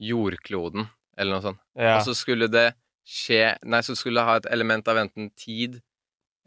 jordkloden, 0.00 0.88
eller 1.16 1.32
noe 1.36 1.42
sånt. 1.42 1.58
Og 1.76 2.02
så 2.06 2.14
skulle 2.16 2.48
det 2.50 2.74
skje 3.06 3.56
Nei, 3.64 3.80
så 3.82 3.96
skulle 3.98 4.22
ha 4.24 4.36
et 4.38 4.46
element 4.52 4.86
av 4.88 4.96
enten 5.02 5.30
tid 5.36 5.80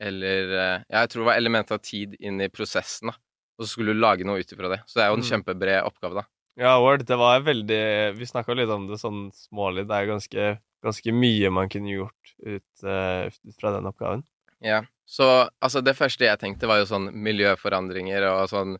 eller 0.01 0.51
eh, 0.55 0.83
Ja, 0.89 1.01
jeg 1.05 1.09
tror 1.13 1.23
det 1.23 1.29
var 1.31 1.37
element 1.39 1.71
av 1.71 1.79
tid 1.83 2.15
inn 2.19 2.41
i 2.43 2.49
prosessen, 2.51 3.11
da. 3.11 3.15
Og 3.57 3.63
så 3.65 3.71
skulle 3.71 3.93
du 3.95 3.99
lage 4.03 4.25
noe 4.27 4.41
ut 4.43 4.49
ifra 4.51 4.67
det. 4.73 4.81
Så 4.87 4.97
det 4.99 5.03
er 5.05 5.11
jo 5.13 5.19
en 5.19 5.23
Mm. 5.23 5.29
kjempebred 5.31 5.85
oppgave, 5.87 6.15
da. 6.21 6.25
Ja, 6.59 6.73
Word, 6.79 7.05
det 7.07 7.17
var 7.19 7.39
veldig 7.43 8.17
Vi 8.17 8.25
snakka 8.27 8.55
litt 8.55 8.69
om 8.69 8.87
det 8.87 8.97
sånn 8.99 9.29
smålig. 9.35 9.87
Det 9.87 9.95
er 9.95 10.07
ganske, 10.11 10.59
ganske 10.83 11.13
mye 11.15 11.51
man 11.51 11.69
kunne 11.71 11.91
gjort 11.91 12.33
ut, 12.45 12.83
uh, 12.83 13.27
ut 13.27 13.55
fra 13.59 13.71
den 13.75 13.87
oppgaven. 13.87 14.23
Ja. 14.63 14.81
Så 15.05 15.49
altså, 15.61 15.81
det 15.83 15.95
første 15.95 16.25
jeg 16.25 16.39
tenkte, 16.39 16.67
var 16.67 16.79
jo 16.81 16.85
sånn 16.89 17.11
miljøforandringer 17.13 18.23
og 18.31 18.49
sånn 18.49 18.77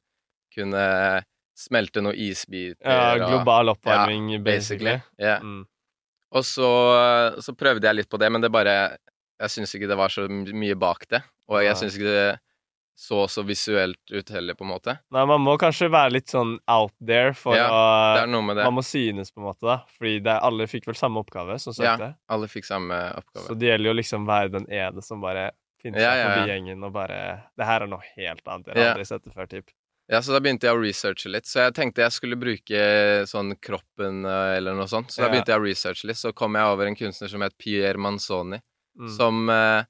kunne 0.56 1.24
smelte 1.56 2.02
noen 2.04 2.16
isbiter 2.20 2.84
Ja, 2.84 3.14
og 3.16 3.24
global 3.30 3.70
oppvarming, 3.76 4.44
basically. 4.44 4.98
basically. 4.98 5.02
Ja. 5.20 5.40
Mm. 5.40 5.66
Og 6.32 6.44
så, 6.46 6.70
så 7.42 7.54
prøvde 7.56 7.86
jeg 7.88 7.96
litt 7.96 8.10
på 8.10 8.18
det, 8.20 8.32
men 8.32 8.42
det 8.42 8.52
bare 8.52 8.98
Jeg 9.40 9.52
syns 9.52 9.76
ikke 9.76 9.88
det 9.88 9.98
var 10.00 10.10
så 10.10 10.26
mye 10.30 10.76
bak 10.80 11.06
det. 11.12 11.22
Og 11.52 11.62
jeg 11.64 11.76
syns 11.78 11.96
ikke 12.00 12.12
det 12.14 12.40
så 12.96 13.26
så 13.28 13.44
visuelt 13.44 14.00
ut 14.12 14.30
heller, 14.32 14.56
på 14.56 14.64
en 14.64 14.70
måte. 14.72 14.94
Nei, 15.12 15.26
man 15.28 15.42
må 15.44 15.58
kanskje 15.60 15.90
være 15.92 16.14
litt 16.16 16.32
sånn 16.32 16.54
out 16.72 16.94
there 17.04 17.34
for 17.36 17.58
Ja, 17.58 17.66
å. 17.68 18.24
Man 18.32 18.78
må 18.78 18.84
synes, 18.88 19.34
på 19.36 19.42
en 19.44 19.50
måte, 19.50 19.68
da. 19.68 19.82
Fordi 19.98 20.22
det, 20.24 20.38
alle 20.48 20.64
fikk 20.72 20.88
vel 20.88 20.96
samme 20.96 21.20
oppgave 21.20 21.60
som 21.60 21.76
Ja. 21.84 22.14
Alle 22.32 22.48
fikk 22.48 22.64
samme 22.64 22.96
oppgave. 23.20 23.50
Så 23.50 23.58
det 23.60 23.68
gjelder 23.68 23.92
jo 23.92 23.98
liksom 24.00 24.26
være 24.26 24.54
den 24.56 24.68
ene 24.72 25.04
som 25.04 25.20
bare 25.20 25.52
finner 25.84 26.00
Ja, 26.00 26.12
seg 26.14 26.22
ja, 26.22 26.30
forbi 26.30 26.50
gjengen 26.54 26.84
og 26.88 26.94
bare 26.96 27.20
Det 27.58 27.66
her 27.68 27.84
er 27.84 27.92
noe 27.92 28.02
helt 28.16 28.48
annet. 28.48 28.68
Jeg 28.72 28.76
har 28.78 28.84
Ja. 28.86 28.94
aldri 28.94 29.06
sett 29.12 29.24
det 29.28 29.34
før, 29.36 29.48
typ. 29.52 29.70
Ja, 30.12 30.20
så 30.22 30.36
da 30.36 30.40
begynte 30.44 30.68
jeg 30.70 30.78
å 30.78 30.82
researche 30.84 31.32
litt. 31.34 31.48
Så 31.50 31.64
jeg 31.64 31.74
tenkte 31.74 32.04
jeg 32.06 32.14
skulle 32.14 32.38
bruke 32.38 32.80
sånn 33.30 33.56
kroppen 33.58 34.22
eh, 34.30 34.52
eller 34.60 34.78
noe 34.78 34.86
sånt. 34.92 35.10
Så 35.12 35.24
da 35.24 35.32
begynte 35.34 35.54
jeg 35.56 35.62
å 35.62 35.66
researche 35.66 36.06
litt. 36.12 36.20
Så 36.22 36.30
kom 36.38 36.54
jeg 36.60 36.74
over 36.76 36.86
en 36.92 36.98
kunstner 37.00 37.32
som 37.32 37.42
het 37.46 37.58
Pierre 37.58 37.98
Manzoni, 38.02 38.62
Mm. 38.96 39.10
som 39.12 39.50
eh, 39.52 39.84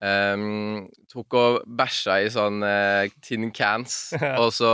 um, 0.00 0.86
tok 1.12 1.34
og 1.36 1.58
bæsja 1.68 2.14
i 2.24 2.30
sånn 2.32 2.62
eh, 2.64 3.10
tin 3.20 3.50
cans, 3.52 4.14
og 4.40 4.48
så 4.56 4.70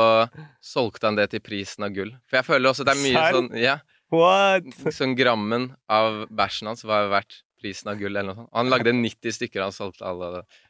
solgte 0.62 1.08
han 1.10 1.18
det 1.18 1.30
til 1.32 1.42
prisen 1.42 1.88
av 1.88 1.90
gull. 1.96 2.12
For 2.30 2.38
jeg 2.38 2.46
føler 2.46 2.70
også 2.70 2.86
det 2.86 2.94
er 2.94 3.02
mye 3.02 3.24
sånn 3.34 3.50
Ja, 3.58 3.78
What? 4.14 4.70
sånn 4.94 5.16
grammen 5.18 5.72
av 5.90 6.28
bæsjen 6.30 6.70
hans 6.70 6.84
var 6.86 7.10
verdt 7.12 7.40
prisen 7.58 7.90
av 7.90 7.98
gull, 7.98 8.14
eller 8.14 8.30
noe 8.30 8.38
sånt. 8.44 8.52
Han 8.54 8.70
lagde 8.70 8.92
90 8.94 9.34
stykker, 9.34 9.58
og 9.58 9.72
han 9.72 9.74
solgte 9.74 10.06
alle. 10.06 10.28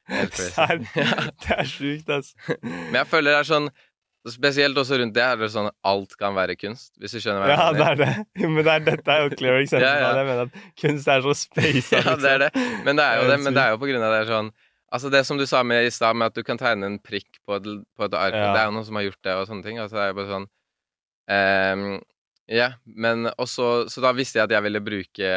det. 0.09 0.31
Serr? 0.57 0.81
Det 1.45 1.53
er 1.59 1.69
sjukt, 1.69 2.09
altså. 2.09 2.57
Men 2.65 3.03
jeg 3.03 3.11
føler 3.13 3.35
det 3.37 3.43
er 3.45 3.51
sånn 3.53 3.69
Spesielt 4.31 4.77
også 4.77 4.99
rundt 5.01 5.15
det 5.15 5.23
er 5.25 5.37
det 5.41 5.49
sånn 5.53 5.71
alt 5.85 6.15
kan 6.21 6.35
være 6.37 6.57
kunst, 6.59 6.93
hvis 7.01 7.13
du 7.17 7.19
skjønner 7.21 7.43
hva 7.45 7.49
jeg 7.49 7.59
Ja, 7.59 7.73
det 7.73 7.87
er 7.89 7.97
det. 8.03 8.27
Men 8.55 8.63
det 8.65 8.73
er, 8.75 8.85
dette 8.89 9.11
er 9.15 9.23
jo 9.27 9.35
clear 9.37 9.61
eksempel 9.63 9.87
Ja, 9.87 9.95
ja. 10.01 10.13
det. 10.13 10.19
Jeg 10.19 10.27
mener 10.31 10.43
at 10.49 10.81
kunst 10.83 11.09
er 11.09 11.21
så 11.27 11.35
space. 11.35 11.93
Ja, 11.97 12.15
det 12.17 12.33
er 12.35 12.39
det. 12.47 12.51
Men 12.85 12.97
det 13.01 13.05
er 13.05 13.21
jo 13.23 13.29
Det 13.29 13.35
er. 13.39 13.43
Men 13.45 13.55
det 13.55 13.63
er 13.65 13.71
jo 13.75 13.79
på 13.83 13.89
grunn 13.93 14.03
av 14.09 14.13
det 14.17 14.21
er 14.25 14.33
sånn 14.33 14.51
Altså 14.89 15.11
det 15.13 15.21
som 15.29 15.37
du 15.37 15.45
sa 15.45 15.61
med 15.69 15.85
i 15.85 15.91
stad, 15.93 16.17
med 16.17 16.31
at 16.31 16.35
du 16.39 16.43
kan 16.43 16.57
tegne 16.57 16.87
en 16.89 16.95
prikk 17.05 17.43
på 17.45 17.59
et, 17.59 17.67
på 17.93 18.05
et 18.07 18.15
ark, 18.17 18.33
Ja. 18.33 18.53
det 18.55 18.61
er 18.63 18.69
jo 18.71 18.73
noen 18.73 18.87
som 18.89 18.97
har 18.97 19.03
gjort 19.05 19.19
det, 19.23 19.35
og 19.37 19.47
sånne 19.51 19.63
ting. 19.67 19.77
Altså 19.83 19.99
det 19.99 20.05
er 20.07 20.09
jo 20.15 20.17
bare 20.17 20.31
sånn 20.33 20.47
um, 21.29 22.01
Ja, 22.49 22.69
men 22.87 23.27
også 23.37 23.89
Så 23.93 24.01
da 24.01 24.15
visste 24.17 24.39
jeg 24.41 24.49
at 24.49 24.55
jeg 24.57 24.65
ville 24.65 24.81
bruke 24.81 25.33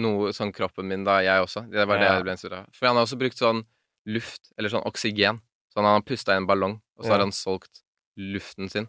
noe 0.00 0.30
sånn 0.32 0.54
kroppen 0.56 0.88
min 0.88 1.02
da, 1.04 1.18
jeg 1.20 1.44
også. 1.44 1.66
Det 1.68 1.84
var 1.84 2.00
det 2.00 2.06
Ja. 2.08 2.14
jeg 2.16 2.24
ble 2.24 2.32
inspirert 2.32 2.62
av. 2.62 2.68
For 2.72 2.88
han 2.88 2.96
har 2.96 3.04
også 3.04 3.18
brukt 3.20 3.36
sånn 3.36 3.60
luft, 4.08 4.48
eller 4.56 4.72
sånn 4.72 4.86
oksygen. 4.88 5.42
Sånn 5.74 5.84
han 5.84 5.98
har 6.00 6.06
pusta 6.08 6.32
i 6.32 6.40
en 6.40 6.46
ballong, 6.48 6.78
og 6.96 7.04
så 7.04 7.08
Ja. 7.10 7.12
har 7.18 7.20
han 7.26 7.30
solgt 7.36 7.82
luften 8.16 8.68
sin. 8.72 8.88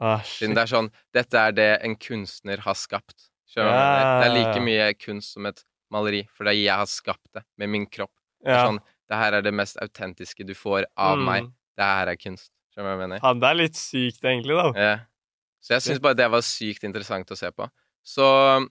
Ah, 0.00 0.20
Siden 0.22 0.54
det 0.54 0.62
er 0.62 0.70
sånn 0.70 0.90
Dette 1.14 1.40
er 1.48 1.52
det 1.56 1.70
en 1.82 1.96
kunstner 1.98 2.60
har 2.62 2.74
skapt. 2.78 3.30
Skjønner 3.48 3.72
du 3.72 3.78
mener? 3.78 4.20
Det 4.20 4.28
er 4.28 4.36
like 4.36 4.60
mye 4.62 4.86
kunst 4.94 5.32
som 5.34 5.46
et 5.50 5.64
maleri, 5.90 6.20
for 6.36 6.44
det 6.44 6.52
er 6.54 6.60
jeg 6.60 6.76
har 6.82 6.86
skapt 6.92 7.26
det 7.34 7.42
med 7.58 7.72
min 7.72 7.86
kropp. 7.88 8.12
Ja. 8.46 8.66
Sånn, 8.68 8.78
det 9.08 9.16
her 9.18 9.32
er 9.38 9.42
det 9.42 9.54
mest 9.56 9.78
autentiske 9.82 10.44
du 10.46 10.54
får 10.54 10.84
av 10.96 11.16
Mm. 11.18 11.24
meg. 11.24 11.44
Det 11.78 11.84
her 11.88 12.08
er 12.12 12.16
kunst. 12.20 12.50
Skjønner 12.74 12.84
du 12.84 12.88
hva 12.88 12.96
jeg 13.00 13.08
mener? 13.08 13.20
Han 13.24 13.40
det 13.40 13.48
er 13.48 13.54
litt 13.58 13.74
sykt, 13.80 14.22
egentlig, 14.22 14.54
da. 14.54 14.72
Ja. 14.78 14.98
Så 15.60 15.74
jeg 15.74 15.82
syns 15.82 16.00
bare 16.04 16.14
det 16.14 16.30
var 16.30 16.40
sykt 16.46 16.84
interessant 16.84 17.30
å 17.30 17.36
se 17.36 17.50
på. 17.50 17.66
Så 18.06 18.68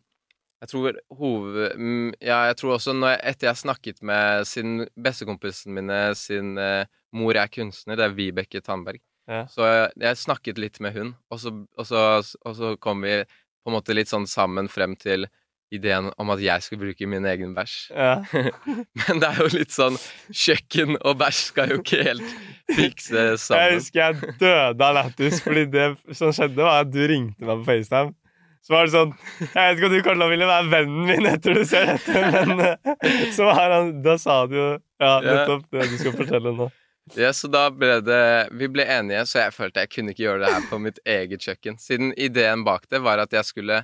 jeg 0.62 0.70
tror 0.72 0.96
hoved... 1.20 1.76
mm, 1.78 2.14
Ja, 2.22 2.46
jeg 2.48 2.56
tror 2.58 2.78
også 2.78 2.94
når 2.96 3.16
jeg, 3.18 3.22
etter 3.34 3.48
jeg 3.50 3.60
snakket 3.66 4.02
med 4.02 4.48
sin 4.48 4.88
bestekompisen 4.96 5.74
mine 5.76 6.00
sin 6.16 6.56
uh, 6.58 6.86
mor 7.14 7.36
er 7.36 7.48
kunstner, 7.52 7.98
det 8.00 8.06
er 8.08 8.16
Vibeke 8.16 8.62
Tandberg, 8.62 9.02
Ja. 9.28 9.42
så 9.52 9.66
jeg, 9.68 9.90
jeg 10.00 10.18
snakket 10.22 10.58
litt 10.62 10.80
med 10.80 10.96
hun, 10.96 11.10
og 11.32 11.40
så, 11.44 11.52
og, 11.78 11.86
så, 11.90 12.04
og 12.48 12.54
så 12.56 12.76
kom 12.80 13.02
vi 13.04 13.18
på 13.28 13.72
en 13.72 13.76
måte 13.76 13.96
litt 13.98 14.08
sånn 14.08 14.28
sammen 14.30 14.70
frem 14.72 14.94
til 14.96 15.28
ideen 15.76 16.06
om 16.16 16.30
at 16.32 16.40
jeg 16.40 16.64
skulle 16.64 16.86
bruke 16.86 17.08
min 17.12 17.26
egen 17.28 17.52
bæsj. 17.58 17.74
Ja. 17.92 18.22
Men 19.04 19.20
det 19.20 19.28
er 19.34 19.42
jo 19.44 19.50
litt 19.52 19.74
sånn 19.76 19.98
Kjøkken 20.32 20.96
og 21.02 21.18
bæsj 21.20 21.42
skal 21.50 21.74
jo 21.74 21.82
ikke 21.82 22.06
helt 22.08 22.30
fikse 22.72 23.26
sammen. 23.44 23.66
Jeg 23.66 23.82
husker 23.82 24.00
jeg 24.06 24.38
døde 24.40 24.88
av 24.88 24.96
lættis, 24.96 25.42
fordi 25.44 25.66
det 25.74 25.90
som 26.16 26.32
skjedde, 26.32 26.64
var 26.64 26.86
at 26.86 26.94
du 26.94 27.02
ringte 27.12 27.44
meg 27.44 27.60
på 27.66 27.68
FaceTime. 27.74 28.16
Så 28.64 28.74
var 28.74 28.88
det 28.88 28.96
sånn 28.96 29.12
Jeg 29.44 29.76
vet 29.78 30.00
ikke 30.00 30.12
om 30.16 30.20
du 30.20 30.26
å 30.26 30.32
ville 30.32 30.48
være 30.50 30.72
vennen 30.72 31.06
min 31.08 31.28
etter 31.30 31.56
du 31.56 31.62
ser 31.68 31.92
dette, 31.94 32.24
men 32.34 32.64
eh, 32.66 33.30
så 33.36 33.46
var 33.48 33.76
han 33.76 33.92
Da 34.04 34.18
sa 34.20 34.42
du 34.50 34.56
jo 34.58 34.66
Ja, 34.74 35.12
Ja. 35.20 35.20
nettopp 35.28 35.68
det 35.72 35.86
du 35.92 36.00
skal 36.02 36.16
fortelle 36.18 36.52
nå. 36.58 36.72
Ja, 37.16 37.30
så 37.34 37.48
da 37.48 37.70
ble 37.72 38.02
det 38.04 38.50
Vi 38.60 38.68
ble 38.68 38.84
enige, 38.84 39.22
så 39.30 39.46
jeg 39.46 39.54
følte 39.56 39.86
jeg 39.86 39.92
kunne 39.94 40.12
ikke 40.12 40.26
gjøre 40.26 40.42
det 40.44 40.50
her 40.52 40.66
på 40.68 40.80
mitt 40.84 41.00
eget 41.08 41.46
kjøkken. 41.46 41.78
Siden 41.80 42.12
ideen 42.20 42.66
bak 42.68 42.90
det 42.92 43.00
var 43.06 43.22
at 43.24 43.32
jeg 43.34 43.48
skulle 43.48 43.84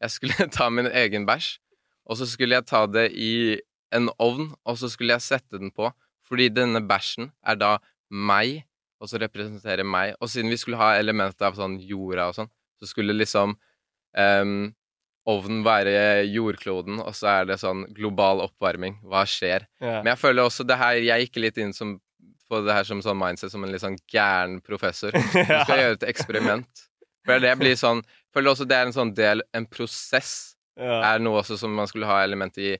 Jeg 0.00 0.14
skulle 0.14 0.48
ta 0.56 0.70
min 0.72 0.88
egen 0.88 1.26
bæsj, 1.28 1.58
og 2.08 2.18
så 2.18 2.26
skulle 2.26 2.56
jeg 2.56 2.66
ta 2.66 2.86
det 2.86 3.10
i 3.12 3.60
en 3.92 4.08
ovn, 4.18 4.48
og 4.64 4.78
så 4.80 4.88
skulle 4.90 5.14
jeg 5.14 5.24
sette 5.24 5.60
den 5.60 5.70
på. 5.70 5.90
Fordi 6.26 6.48
denne 6.48 6.80
bæsjen 6.88 7.30
er 7.44 7.58
da 7.60 7.76
meg, 8.08 8.62
og 9.02 9.10
så 9.10 9.20
representerer 9.20 9.84
meg. 9.86 10.14
Og 10.20 10.30
siden 10.32 10.50
vi 10.50 10.58
skulle 10.60 10.80
ha 10.80 10.94
elementer 10.98 11.48
av 11.50 11.58
sånn 11.58 11.76
jorda 11.82 12.30
og 12.30 12.38
sånn, 12.38 12.50
så 12.80 12.88
skulle 12.88 13.16
liksom 13.16 13.54
um, 13.54 14.72
ovnen 15.28 15.62
være 15.66 16.24
jordkloden, 16.30 17.00
og 17.02 17.14
så 17.14 17.30
er 17.36 17.50
det 17.50 17.60
sånn 17.62 17.84
global 17.94 18.42
oppvarming. 18.46 18.98
Hva 19.06 19.24
skjer? 19.28 19.68
Ja. 19.82 20.00
Men 20.00 20.12
jeg 20.14 20.22
føler 20.22 20.46
også 20.46 20.66
det 20.66 20.78
her 20.80 20.98
Jeg 21.02 21.26
gikk 21.26 21.42
litt 21.44 21.60
inn 21.62 21.74
som, 21.76 21.96
på 22.52 22.60
det 22.66 22.76
her 22.76 22.84
som 22.88 23.00
sånn 23.04 23.18
mindset 23.20 23.52
som 23.54 23.64
en 23.64 23.72
litt 23.72 23.82
sånn 23.82 23.96
gæren 24.12 24.60
professor. 24.64 25.12
Du 25.16 25.52
skal 25.64 25.78
gjøre 25.80 25.98
et 25.98 26.08
eksperiment. 26.12 26.86
For 27.26 27.40
det 27.42 27.52
blir 27.60 27.76
sånn 27.78 28.00
føler 28.34 28.52
også 28.52 28.66
det 28.68 28.76
er 28.78 28.88
en 28.88 28.94
sånn 28.96 29.12
del 29.14 29.42
En 29.54 29.66
prosess 29.70 30.32
Ja. 30.80 31.02
er 31.12 31.18
noe 31.20 31.42
også 31.42 31.58
som 31.60 31.74
man 31.76 31.86
skulle 31.90 32.08
ha 32.08 32.22
element 32.24 32.56
i 32.58 32.70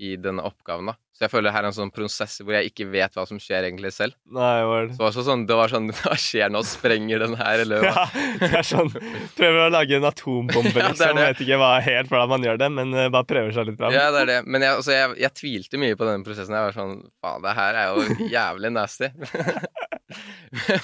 i 0.00 0.14
denne 0.16 0.42
oppgaven. 0.46 0.86
da 0.88 0.94
Så 1.12 1.26
jeg 1.26 1.30
føler 1.32 1.48
det 1.50 1.52
her 1.54 1.64
er 1.66 1.68
en 1.68 1.76
sånn 1.76 1.90
prosess 1.94 2.38
hvor 2.40 2.56
jeg 2.56 2.70
ikke 2.72 2.86
vet 2.90 3.14
hva 3.14 3.24
som 3.28 3.38
skjer 3.42 3.66
egentlig 3.68 3.92
selv. 3.94 4.16
Nei, 4.32 4.62
var 4.66 4.88
Så 4.88 4.92
det 4.92 4.96
det 4.96 5.04
var, 5.04 5.26
sånn, 5.28 5.44
det 5.50 5.58
var 5.60 5.72
sånn 5.74 5.90
Hva 6.00 6.16
skjer 6.18 6.50
nå? 6.54 6.62
Sprenger 6.66 7.22
den 7.26 7.36
her, 7.38 7.62
eller 7.66 7.84
hva? 7.84 7.92
ja, 7.92 8.24
det 8.40 8.48
er 8.62 8.66
sånn 8.66 8.90
Prøver 9.36 9.60
å 9.66 9.68
lage 9.74 9.98
en 9.98 10.08
atombombe, 10.08 10.72
Ja, 10.82 10.88
det 10.88 10.94
liksom. 10.96 11.20
det. 11.20 11.28
Vet 11.28 11.44
ikke 11.46 11.60
hva 11.62 11.70
helt 11.84 12.10
hvordan 12.12 12.32
man 12.32 12.48
gjør 12.48 12.62
det, 12.64 12.70
men 12.80 12.94
eh, 12.96 13.10
bare 13.12 13.28
prøver 13.28 13.54
seg 13.58 13.68
litt 13.70 13.78
fram. 13.80 13.94
Ja, 13.94 14.08
det 14.14 14.24
er 14.24 14.30
det. 14.32 14.40
Men 14.48 14.66
jeg, 14.66 14.78
altså, 14.80 14.94
jeg, 14.96 15.14
jeg 15.26 15.36
tvilte 15.42 15.82
mye 15.84 15.98
på 16.00 16.08
denne 16.08 16.26
prosessen. 16.26 16.56
Jeg 16.58 16.68
var 16.70 16.76
sånn 16.80 16.96
Faen, 17.22 17.44
det 17.46 17.56
her 17.60 17.80
er 17.84 17.92
jo 17.92 18.18
jævlig 18.38 18.72
nasty. 18.74 19.12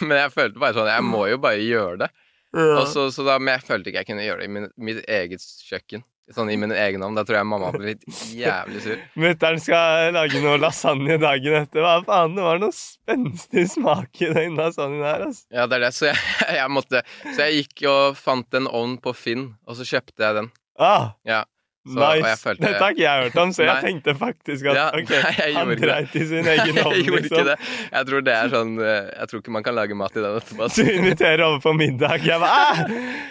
men 0.07 0.17
jeg 0.23 0.33
følte 0.35 0.61
bare 0.63 0.77
sånn 0.77 0.89
Jeg 0.91 1.05
må 1.05 1.27
jo 1.33 1.41
bare 1.43 1.61
gjøre 1.65 2.05
det. 2.05 2.11
Ja. 2.57 2.85
Så, 2.89 3.11
så 3.13 3.25
da, 3.27 3.37
men 3.43 3.59
jeg 3.59 3.67
følte 3.67 3.91
ikke 3.91 4.01
jeg 4.05 4.09
kunne 4.09 4.25
gjøre 4.25 4.41
det 4.41 4.47
i 4.49 4.53
min, 4.55 4.69
mitt 4.81 5.03
eget 5.05 5.43
kjøkken. 5.69 6.05
Sånn 6.37 6.51
i 6.53 6.57
min 6.61 6.73
egen 6.77 7.01
navn. 7.01 7.17
Da 7.17 7.23
tror 7.25 7.39
jeg 7.39 7.49
mamma 7.49 7.71
litt 7.81 8.03
jævlig 8.37 8.83
sur. 8.85 8.99
Mutter'n 9.23 9.61
skal 9.65 10.13
lage 10.13 10.43
noe 10.45 10.59
lasagne 10.61 11.17
dagen 11.23 11.57
etter. 11.63 11.81
Hva 11.85 11.95
faen, 12.05 12.35
det 12.37 12.45
var 12.45 12.61
noe 12.61 12.75
spenstig 12.77 13.65
smak 13.73 14.21
i 14.25 14.29
den 14.37 14.59
lasagnen 14.61 15.07
her, 15.07 15.25
altså. 15.31 15.47
Ja, 15.55 15.65
det 15.71 15.79
er 15.79 15.87
det. 15.87 15.93
Så 15.97 16.11
jeg, 16.11 16.21
jeg 16.61 16.75
måtte 16.77 17.05
Så 17.25 17.39
jeg 17.47 17.63
gikk 17.63 17.87
og 17.93 18.19
fant 18.21 18.59
en 18.61 18.69
ovn 18.69 18.99
på 19.01 19.15
Finn, 19.17 19.47
og 19.65 19.79
så 19.81 19.89
kjøpte 19.89 20.27
jeg 20.27 20.41
den. 20.43 20.51
Ah, 20.79 21.15
Ja. 21.29 21.45
Så, 21.89 21.99
og 22.05 22.19
jeg 22.21 22.39
følte- 22.43 22.63
Dette 22.67 22.83
har 22.85 22.95
ikke 22.95 23.03
jeg 23.05 23.23
hørt 23.25 23.37
om, 23.43 23.53
så 23.57 23.65
jeg 23.65 23.85
tenkte 23.87 24.15
faktisk 24.19 24.69
at 24.73 24.77
Ja, 24.79 24.87
okay, 24.99 25.21
nei, 25.25 25.47
han 25.57 25.73
dreit 25.81 26.17
i 26.19 26.25
sin 26.29 26.49
egen 26.53 26.77
Jeg 26.79 26.83
gjorde 26.83 27.03
gjorde 27.07 27.23
ikke 27.23 27.27
liksom. 27.29 27.47
det. 27.49 27.57
Jeg 27.95 28.09
tror 28.11 28.25
det 28.29 28.35
er 28.37 28.53
sånn 28.55 28.73
eh, 28.85 29.09
Jeg 29.15 29.31
tror 29.33 29.43
ikke 29.43 29.55
man 29.59 29.67
kan 29.69 29.77
lage 29.79 29.99
mat 29.99 30.19
i 30.19 30.25
den 30.25 30.39
etterpå. 30.43 30.69
Du 30.77 30.91
inviterer 30.93 31.45
over 31.47 31.63
på 31.65 31.73
middag. 31.79 32.27
Jeg 32.29 32.43
bare 32.45 32.59
«Ah, 32.69 32.83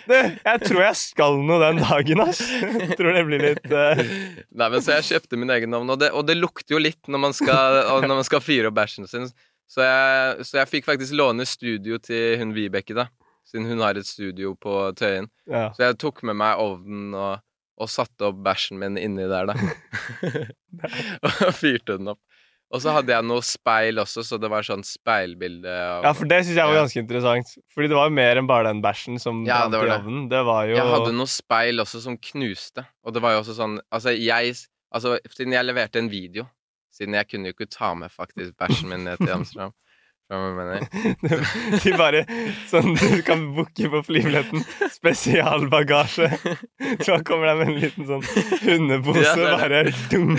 du, 0.09 0.15
Jeg 0.17 0.63
tror 0.65 0.81
jeg 0.87 0.99
skal 1.03 1.37
noe 1.51 1.59
den 1.63 1.83
dagen, 1.83 2.23
ass. 2.25 2.41
Tror 2.97 3.13
det 3.19 3.25
blir 3.29 3.45
litt 3.49 3.69
uh... 3.73 4.01
Nei, 4.61 4.69
men 4.73 4.81
Så 4.81 4.97
jeg 4.97 5.07
kjøpte 5.11 5.39
min 5.39 5.53
egen 5.57 5.77
ovn, 5.77 5.93
og 5.93 6.01
det, 6.01 6.09
og 6.17 6.25
det 6.27 6.37
lukter 6.39 6.77
jo 6.77 6.81
litt 6.81 7.11
når 7.11 7.23
man 7.27 7.35
skal, 7.37 7.83
når 8.07 8.15
man 8.21 8.25
skal 8.27 8.41
fyre 8.43 8.71
opp 8.71 8.77
bæsjen 8.79 9.07
sin. 9.09 9.29
Så 9.67 9.83
jeg, 9.83 10.45
så 10.47 10.61
jeg 10.61 10.69
fikk 10.71 10.85
faktisk 10.87 11.15
låne 11.19 11.43
studio 11.47 11.97
til 11.99 12.37
hun 12.39 12.53
Vibeke, 12.55 12.95
da. 12.95 13.09
Siden 13.47 13.67
hun 13.69 13.79
har 13.83 13.95
et 13.99 14.07
studio 14.07 14.53
på 14.59 14.71
Tøyen. 14.99 15.27
Ja. 15.47 15.69
Så 15.75 15.85
jeg 15.85 15.97
tok 16.03 16.23
med 16.27 16.35
meg 16.39 16.59
ovnen 16.59 17.13
og, 17.15 17.37
og 17.77 17.89
satte 17.93 18.25
opp 18.31 18.39
bæsjen 18.45 18.79
min 18.81 18.97
inni 18.97 19.27
der, 19.29 19.51
da. 19.51 19.55
og 21.47 21.53
fyrte 21.55 21.97
den 21.97 22.13
opp. 22.13 22.21
Og 22.67 22.81
så 22.83 22.91
hadde 22.91 23.13
jeg 23.13 23.23
noe 23.23 23.43
speil 23.47 24.01
også, 24.01 24.25
så 24.27 24.35
det 24.43 24.49
var 24.51 24.65
sånn 24.67 24.81
speilbilde 24.83 25.71
Og... 25.71 26.03
ja, 26.03 26.11
for 26.17 26.27
det 26.27 26.41
syns 26.43 26.57
jeg 26.57 26.67
var 26.67 26.75
Ja. 26.75 26.81
ganske 26.83 26.99
interessant. 26.99 27.53
Fordi 27.71 27.87
det 27.87 27.95
var 27.95 28.09
jo 28.09 28.15
mer 28.17 28.41
enn 28.41 28.49
bare 28.49 28.67
den 28.67 28.81
bæsjen 28.83 29.21
som 29.23 29.45
Ja, 29.47 29.61
brant 29.61 29.71
det 29.71 29.79
var 29.79 29.87
i 29.87 29.95
ovnen. 30.01 30.25
Det 30.33 30.41
var 30.49 30.67
jo 30.67 30.75
Jeg 30.75 30.89
hadde 30.91 31.13
noe 31.15 31.31
speil 31.31 31.79
også 31.85 32.01
som 32.03 32.17
knuste, 32.19 32.83
og 33.07 33.15
det 33.15 33.23
var 33.23 33.37
jo 33.37 33.43
også 33.45 33.55
sånn 33.55 33.77
Altså, 33.87 34.11
jeg 34.19 34.57
Altså, 34.91 35.15
siden 35.31 35.55
jeg 35.55 35.63
leverte 35.67 35.99
en 36.03 36.11
video 36.11 36.43
Siden 36.91 37.15
jeg 37.15 37.27
kunne 37.31 37.47
jo 37.47 37.55
ikke 37.55 37.69
ta 37.71 37.93
med 37.95 38.11
faktisk 38.11 38.57
bæsjen 38.59 38.91
min 38.91 39.07
ned 39.07 39.23
til 39.23 39.31
Amsterdam 39.37 39.71
De 41.83 41.93
bare 41.95 42.25
Sånn 42.67 42.97
du 42.99 43.21
kan 43.23 43.45
booke 43.55 43.87
på 43.93 44.01
flybilletten. 44.09 44.63
Spesialbagasje. 44.91 46.27
Så 47.05 47.19
kommer 47.27 47.47
de 47.47 47.55
med 47.61 47.67
en 47.71 47.77
liten 47.79 48.07
sånn 48.09 48.25
hundepose, 48.65 49.23
Ja, 49.23 49.35
det 49.39 49.51
bare 49.55 49.83
dung. 50.11 50.33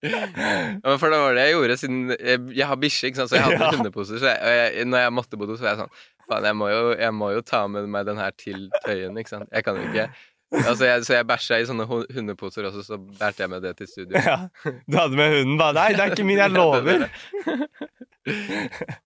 Ja, 0.00 0.94
for 0.96 1.10
det 1.10 1.18
var 1.20 1.34
det 1.34 1.44
jeg 1.48 1.54
gjorde, 1.56 1.76
siden 1.80 2.12
jeg, 2.14 2.42
jeg 2.54 2.66
har 2.70 2.78
bikkje, 2.78 3.10
så 3.18 3.26
jeg 3.34 3.44
hadde 3.48 3.58
Ja. 3.66 3.70
hundeposer. 3.74 4.20
Så 4.22 4.30
jeg, 4.30 4.38
og 4.40 4.56
jeg, 4.56 4.86
når 4.92 5.04
jeg 5.04 5.14
måtte 5.18 5.40
bo 5.40 5.48
do, 5.50 5.56
så 5.58 5.66
var 5.66 5.74
jeg 5.74 5.82
sånn 5.84 5.98
Faen, 6.28 6.44
jeg 6.44 7.12
må 7.16 7.30
jo 7.32 7.40
ta 7.40 7.62
med 7.72 7.86
meg 7.88 8.04
den 8.04 8.18
her 8.20 8.34
til 8.36 8.66
Tøyen, 8.84 9.16
ikke 9.16 9.32
sant. 9.32 9.48
Jeg 9.48 9.64
kan 9.64 9.78
jo 9.80 9.86
ikke 9.88 10.04
Altså, 10.52 10.84
jeg, 10.88 11.02
så 11.04 11.12
jeg 11.18 11.26
bæsja 11.28 11.58
i 11.60 11.66
sånne 11.68 11.84
hundeposer 11.88 12.64
også, 12.70 12.80
så 12.86 12.96
bærte 12.98 13.42
jeg 13.44 13.50
med 13.52 13.60
det 13.66 13.74
til 13.76 13.88
studio. 13.90 14.16
Ja. 14.16 14.36
Du 14.88 14.96
hadde 14.96 15.16
med 15.18 15.34
hunden 15.36 15.58
bare 15.60 15.74
Nei, 15.76 15.88
det 15.92 16.00
er 16.06 16.14
ikke 16.14 16.24
min, 16.24 16.40
jeg 16.40 16.54
lover. 16.56 17.04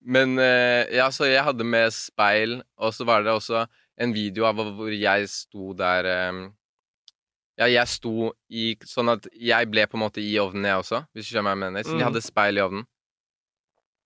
Men 0.03 0.39
eh, 0.39 0.87
ja, 0.97 1.09
så 1.15 1.27
jeg 1.31 1.43
hadde 1.47 1.67
med 1.67 1.93
speil, 1.95 2.61
og 2.79 2.95
så 2.95 3.07
var 3.09 3.23
det 3.27 3.35
også 3.35 3.65
en 4.03 4.15
video 4.15 4.47
av 4.49 4.59
hvor 4.59 4.91
jeg 4.95 5.29
sto 5.31 5.73
der 5.79 6.09
eh, 6.11 6.41
Ja, 7.61 7.67
jeg 7.69 7.91
sto 7.93 8.31
i 8.49 8.73
Sånn 8.89 9.11
at 9.13 9.27
jeg 9.37 9.69
ble 9.71 9.85
på 9.87 9.99
en 9.99 10.05
måte 10.07 10.23
i 10.25 10.33
ovnen, 10.41 10.65
jeg 10.71 10.81
også, 10.83 11.03
hvis 11.13 11.29
du 11.29 11.35
skjønner 11.35 11.51
hva 11.51 11.57
jeg 11.59 11.63
mener. 11.67 11.85
Så 11.87 11.93
Mm. 11.95 11.99
jeg 12.01 12.09
hadde 12.09 12.23
speil 12.25 12.59
i 12.59 12.63
ovnen. 12.65 12.87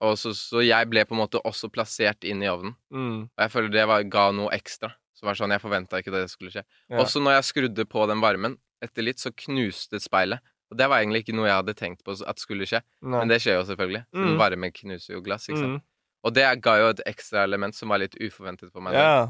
Og 0.05 0.17
så, 0.21 0.33
så 0.37 0.61
jeg 0.61 0.89
ble 0.93 1.05
på 1.09 1.15
en 1.17 1.23
måte 1.23 1.41
også 1.47 1.71
plassert 1.73 2.25
inn 2.29 2.43
i 2.45 2.49
ovnen. 2.53 2.75
Mm. 2.93 3.21
Og 3.31 3.41
jeg 3.47 3.53
føler 3.55 3.71
det 3.73 3.85
var, 3.89 4.03
ga 4.13 4.27
noe 4.37 4.51
ekstra. 4.53 4.91
Så 5.17 5.25
var 5.25 5.39
sånn, 5.39 5.55
Jeg 5.55 5.63
forventa 5.63 5.99
ikke 6.03 6.13
det 6.13 6.27
skulle 6.29 6.53
skje. 6.53 6.63
Ja. 6.93 7.01
Også 7.01 7.23
når 7.25 7.39
jeg 7.39 7.47
skrudde 7.49 7.87
på 7.89 8.05
den 8.11 8.21
varmen, 8.21 8.59
etter 8.85 9.03
litt, 9.07 9.19
så 9.23 9.33
knuste 9.33 9.97
speilet. 10.05 10.45
Og 10.71 10.77
det 10.77 10.89
var 10.91 11.01
egentlig 11.01 11.23
ikke 11.25 11.35
noe 11.39 11.47
jeg 11.49 11.57
hadde 11.63 11.75
tenkt 11.79 12.03
på 12.05 12.13
at 12.27 12.43
skulle 12.43 12.67
skje. 12.69 12.83
Nei. 13.01 13.21
Men 13.23 13.31
det 13.31 13.39
skjer 13.41 13.57
jo 13.61 13.65
selvfølgelig. 13.71 14.03
Mm. 14.13 14.37
varme 14.41 14.71
knuser 14.75 15.15
jo 15.15 15.23
glass. 15.25 15.47
ikke 15.49 15.63
sant? 15.63 15.79
Mm. 15.81 15.83
Og 16.27 16.35
det 16.35 16.45
ga 16.61 16.75
jo 16.83 16.89
et 16.91 17.01
ekstra 17.07 17.45
element 17.47 17.75
som 17.79 17.89
var 17.89 18.03
litt 18.03 18.17
uforventet 18.21 18.73
for 18.75 18.83
meg. 18.85 18.95
Ja. 18.99 19.29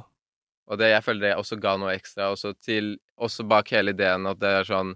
Og 0.66 0.78
det, 0.80 0.88
jeg 0.90 1.04
føler 1.06 1.28
det 1.28 1.34
også 1.38 1.58
ga 1.62 1.76
noe 1.78 1.92
ekstra. 1.94 2.30
Også, 2.34 2.54
til, 2.58 2.96
også 3.20 3.44
bak 3.46 3.68
hele 3.70 3.92
ideen 3.94 4.26
at 4.26 4.40
det 4.42 4.48
er 4.62 4.64
sånn 4.66 4.94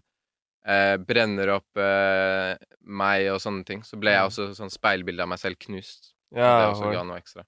eh, 0.67 0.97
Brenner 0.99 1.53
opp 1.61 1.79
eh, 1.79 2.57
meg 2.83 3.29
og 3.31 3.39
sånne 3.45 3.63
ting. 3.69 3.85
Så 3.87 4.01
ble 4.01 4.17
jeg 4.17 4.25
Mm. 4.25 4.33
også 4.33 4.49
sånn 4.59 4.73
speilbilde 4.75 5.23
av 5.23 5.29
meg 5.31 5.39
selv 5.39 5.61
knust. 5.61 6.15
ja 6.35 6.51
det 6.59 6.67
også 6.75 6.91
ga 6.95 7.05
noe 7.05 7.21
ekstra. 7.21 7.45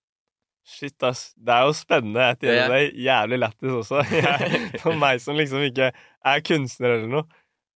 Shit, 0.64 0.94
ass. 1.02 1.32
Det 1.36 1.50
er 1.52 1.64
jo 1.66 1.72
spennende. 1.74 2.20
Jeg 2.22 2.38
Det 2.40 2.50
er- 2.58 2.92
jævlig 2.94 3.38
lættis 3.42 3.70
også. 3.80 4.02
Jeg, 4.12 4.80
for 4.80 4.94
meg 4.96 5.20
som 5.20 5.36
liksom 5.36 5.62
ikke 5.66 5.90
er 6.24 6.40
kunstner 6.46 6.94
eller 6.96 7.08
noe, 7.10 7.24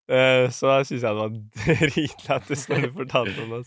eh, 0.08 0.46
så 0.54 0.76
syns 0.86 1.02
jeg 1.02 1.10
det 1.10 1.18
var 1.18 1.34
dritlættis 1.90 2.68
når 2.70 2.86
du 2.86 2.92
fortalte 3.00 3.42
om 3.42 3.56
det. 3.56 3.66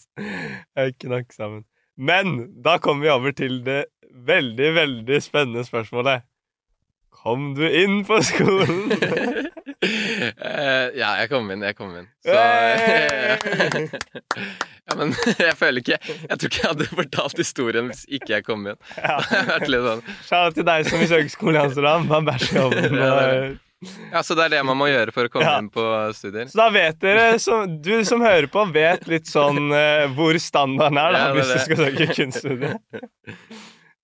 Jeg 0.80 0.96
knakk 1.04 1.34
sammen. 1.36 1.66
Men 1.98 2.38
da 2.64 2.78
kommer 2.80 3.04
vi 3.04 3.10
over 3.12 3.32
til 3.36 3.60
det 3.66 3.86
veldig, 4.16 4.70
veldig 4.80 5.20
spennende 5.22 5.66
spørsmålet. 5.68 6.24
Kom 7.20 7.54
du 7.58 7.66
inn 7.68 8.06
på 8.08 8.22
skolen? 8.24 8.88
Eh, 10.60 10.88
ja, 11.00 11.14
jeg 11.22 11.30
kom 11.32 11.48
inn. 11.54 11.62
Jeg 11.64 11.76
kom 11.80 11.94
inn. 12.00 12.08
Så! 12.26 12.36
Ja, 14.90 14.96
men 14.98 15.12
jeg 15.38 15.54
føler 15.54 15.84
ikke 15.84 15.98
Jeg 16.02 16.34
tror 16.40 16.48
ikke 16.50 16.62
jeg 16.64 16.70
hadde 16.72 16.86
fortalt 16.90 17.38
historien 17.38 17.92
hvis 17.92 18.00
ikke 18.10 18.32
jeg 18.40 18.44
kom 18.48 18.64
inn. 18.72 18.78
ja. 18.98 19.20
Det 19.22 19.42
vært 19.52 19.68
litt 19.70 19.84
sånn 19.86 20.00
Shout 20.26 20.56
til 20.58 20.66
deg 20.66 20.88
som 20.90 20.98
besøker 21.04 21.30
skolen 21.30 21.60
i 21.60 21.62
Amsterdam. 21.62 22.08
Man 22.10 22.26
bæsjer 22.26 22.58
i 22.58 22.64
ovnen. 22.64 23.60
Ja, 24.10 24.24
så 24.26 24.34
det 24.36 24.44
er 24.48 24.52
det 24.58 24.62
man 24.68 24.80
må 24.82 24.88
gjøre 24.90 25.14
for 25.16 25.30
å 25.30 25.32
komme 25.32 25.46
Ja. 25.46 25.60
inn 25.62 25.70
på 25.72 25.84
studier. 26.18 26.50
Så 26.52 26.58
da 26.60 26.66
vet 26.74 26.98
dere, 27.06 27.28
som, 27.40 27.78
du 27.86 27.94
som 28.08 28.20
hører 28.26 28.50
på, 28.52 28.66
vet 28.76 29.06
litt 29.08 29.30
sånn 29.30 29.70
uh, 29.72 30.10
hvor 30.18 30.36
standarden 30.42 30.98
er 31.00 31.14
da, 31.16 31.20
Ja, 31.22 31.30
hvis 31.38 31.54
du 31.54 31.60
skal 31.64 31.78
søke 31.86 32.10
kunststudiet. 32.18 32.82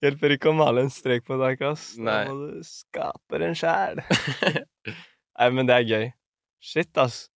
Hjelper 0.06 0.30
ikke 0.38 0.54
å 0.54 0.56
male 0.56 0.86
en 0.86 0.94
strek 0.94 1.26
på 1.28 1.34
et 1.36 1.44
ark, 1.50 1.62
ass. 1.74 1.84
Da 1.98 2.22
må 2.30 2.38
du 2.46 2.62
skape 2.70 3.42
den 3.42 3.58
sjæl. 3.58 4.00
Nei, 4.86 5.50
men 5.58 5.66
det 5.68 5.76
er 5.82 5.86
gøy. 5.90 6.06
Shit, 6.66 6.98
ass. 6.98 7.28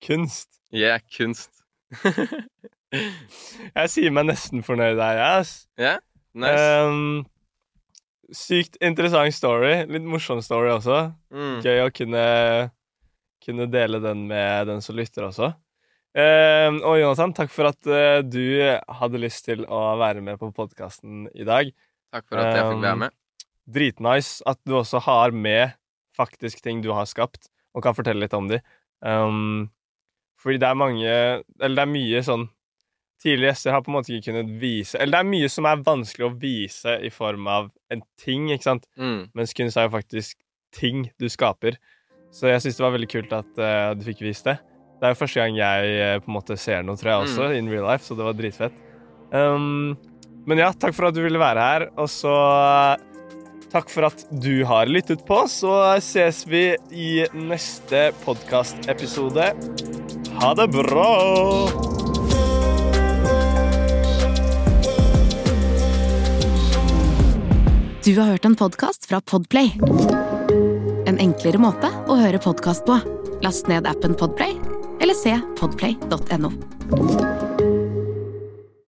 Kunst. 0.00 0.48
Yeah, 0.72 1.02
kunst. 1.12 1.50
Jeg 3.76 3.90
sier 3.92 4.14
meg 4.14 4.30
nesten 4.30 4.64
fornøyd 4.66 4.96
jeg, 4.98 5.18
ass. 5.20 5.50
Ja, 5.78 5.98
nice. 6.32 6.62
Um, 6.88 7.20
sykt 8.34 8.78
interessant 8.82 9.36
story. 9.36 9.84
Litt 9.90 10.06
morsom 10.08 10.40
story 10.42 10.72
også. 10.72 11.10
Mm. 11.28 11.60
Gøy 11.62 11.82
å 11.84 11.90
kunne, 11.94 12.24
kunne 13.44 13.68
dele 13.70 14.00
den 14.02 14.24
med 14.30 14.72
den 14.72 14.82
som 14.82 14.98
lytter 14.98 15.28
også. 15.28 15.52
Um, 16.16 16.80
og 16.80 16.96
Jonathan, 16.98 17.36
takk 17.36 17.52
for 17.54 17.70
at 17.70 17.86
uh, 17.86 18.24
du 18.26 18.42
hadde 18.98 19.22
lyst 19.22 19.44
til 19.46 19.62
å 19.68 19.84
være 20.00 20.24
med 20.24 20.40
på 20.40 20.50
podkasten 20.56 21.28
i 21.36 21.46
dag. 21.46 21.70
Takk 22.16 22.26
for 22.26 22.42
at 22.42 22.56
jeg 22.56 22.64
fikk 22.64 22.82
være 22.88 22.96
Um, 22.96 23.04
med. 23.04 23.16
Dritnice 23.70 24.42
at 24.50 24.58
du 24.66 24.74
også 24.80 25.04
har 25.04 25.36
med 25.36 25.76
faktisk 26.16 26.64
ting 26.64 26.80
du 26.82 26.90
har 26.96 27.06
skapt, 27.06 27.52
og 27.70 27.84
kan 27.86 27.94
fortelle 27.94 28.24
litt 28.24 28.34
om 28.34 28.48
de. 28.50 28.58
Um, 29.00 29.70
fordi 30.40 30.58
det 30.60 30.66
er 30.68 30.76
mange 30.76 31.04
Eller 31.08 31.76
det 31.78 31.84
er 31.86 31.88
mye 31.88 32.20
sånn 32.24 32.42
Tidligere 33.20 33.54
gjester 33.54 33.72
har 33.72 33.84
på 33.84 33.88
en 33.88 33.96
måte 33.96 34.12
ikke 34.12 34.30
kunnet 34.30 34.50
vise 34.60 34.98
Eller 35.00 35.14
det 35.14 35.20
er 35.22 35.30
mye 35.30 35.48
som 35.52 35.68
er 35.68 35.84
vanskelig 35.86 36.26
å 36.26 36.34
vise 36.40 36.96
i 37.04 37.08
form 37.12 37.48
av 37.48 37.70
en 37.92 38.02
ting, 38.20 38.50
ikke 38.52 38.66
sant? 38.66 38.84
Mm. 39.00 39.30
Mens 39.36 39.56
kunst 39.56 39.80
er 39.80 39.88
jo 39.88 39.94
faktisk 39.96 40.36
ting 40.76 41.08
du 41.18 41.26
skaper. 41.32 41.74
Så 42.30 42.46
jeg 42.46 42.62
syns 42.62 42.78
det 42.78 42.84
var 42.84 42.94
veldig 42.94 43.08
kult 43.10 43.32
at 43.34 43.58
uh, 43.58 43.90
du 43.98 44.04
fikk 44.06 44.22
vist 44.22 44.46
det. 44.46 44.54
Det 45.00 45.08
er 45.08 45.14
jo 45.14 45.18
første 45.18 45.42
gang 45.42 45.56
jeg 45.58 45.96
uh, 45.98 46.20
på 46.22 46.30
en 46.30 46.36
måte 46.36 46.56
ser 46.60 46.84
noe, 46.86 46.94
tror 47.00 47.10
jeg 47.10 47.24
også, 47.24 47.48
in 47.58 47.72
real 47.72 47.88
life, 47.88 48.06
så 48.06 48.14
det 48.14 48.28
var 48.28 48.36
dritfett. 48.38 48.78
Um, 49.34 49.96
men 50.48 50.62
ja, 50.62 50.70
takk 50.70 50.94
for 50.96 51.10
at 51.10 51.16
du 51.16 51.22
ville 51.24 51.40
være 51.40 51.64
her, 51.66 51.86
og 52.00 52.08
så 52.10 52.30
eh, 52.32 53.02
takk 53.72 53.92
for 53.92 54.08
at 54.10 54.26
du 54.42 54.64
har 54.68 54.90
lyttet 54.90 55.24
på. 55.26 55.44
Så 55.50 55.72
ses 56.02 56.42
vi 56.50 56.64
i 56.90 57.12
neste 57.36 58.10
podkastepisode. 58.24 59.52
Ha 60.40 60.52
det 60.58 60.68
bra! 60.74 61.08
Du 68.04 68.16
har 68.16 68.26
hørt 68.26 68.44
en 68.44 68.56
podkast 68.56 69.06
fra 69.06 69.20
Podplay. 69.20 69.72
En 71.06 71.20
enklere 71.20 71.60
måte 71.60 71.90
å 72.08 72.16
høre 72.16 72.40
podkast 72.40 72.86
på. 72.88 72.96
Last 73.44 73.68
ned 73.68 73.86
appen 73.86 74.16
Podplay, 74.16 74.56
eller 75.00 75.14
se 75.14 75.36
podplay.no. 75.60 77.69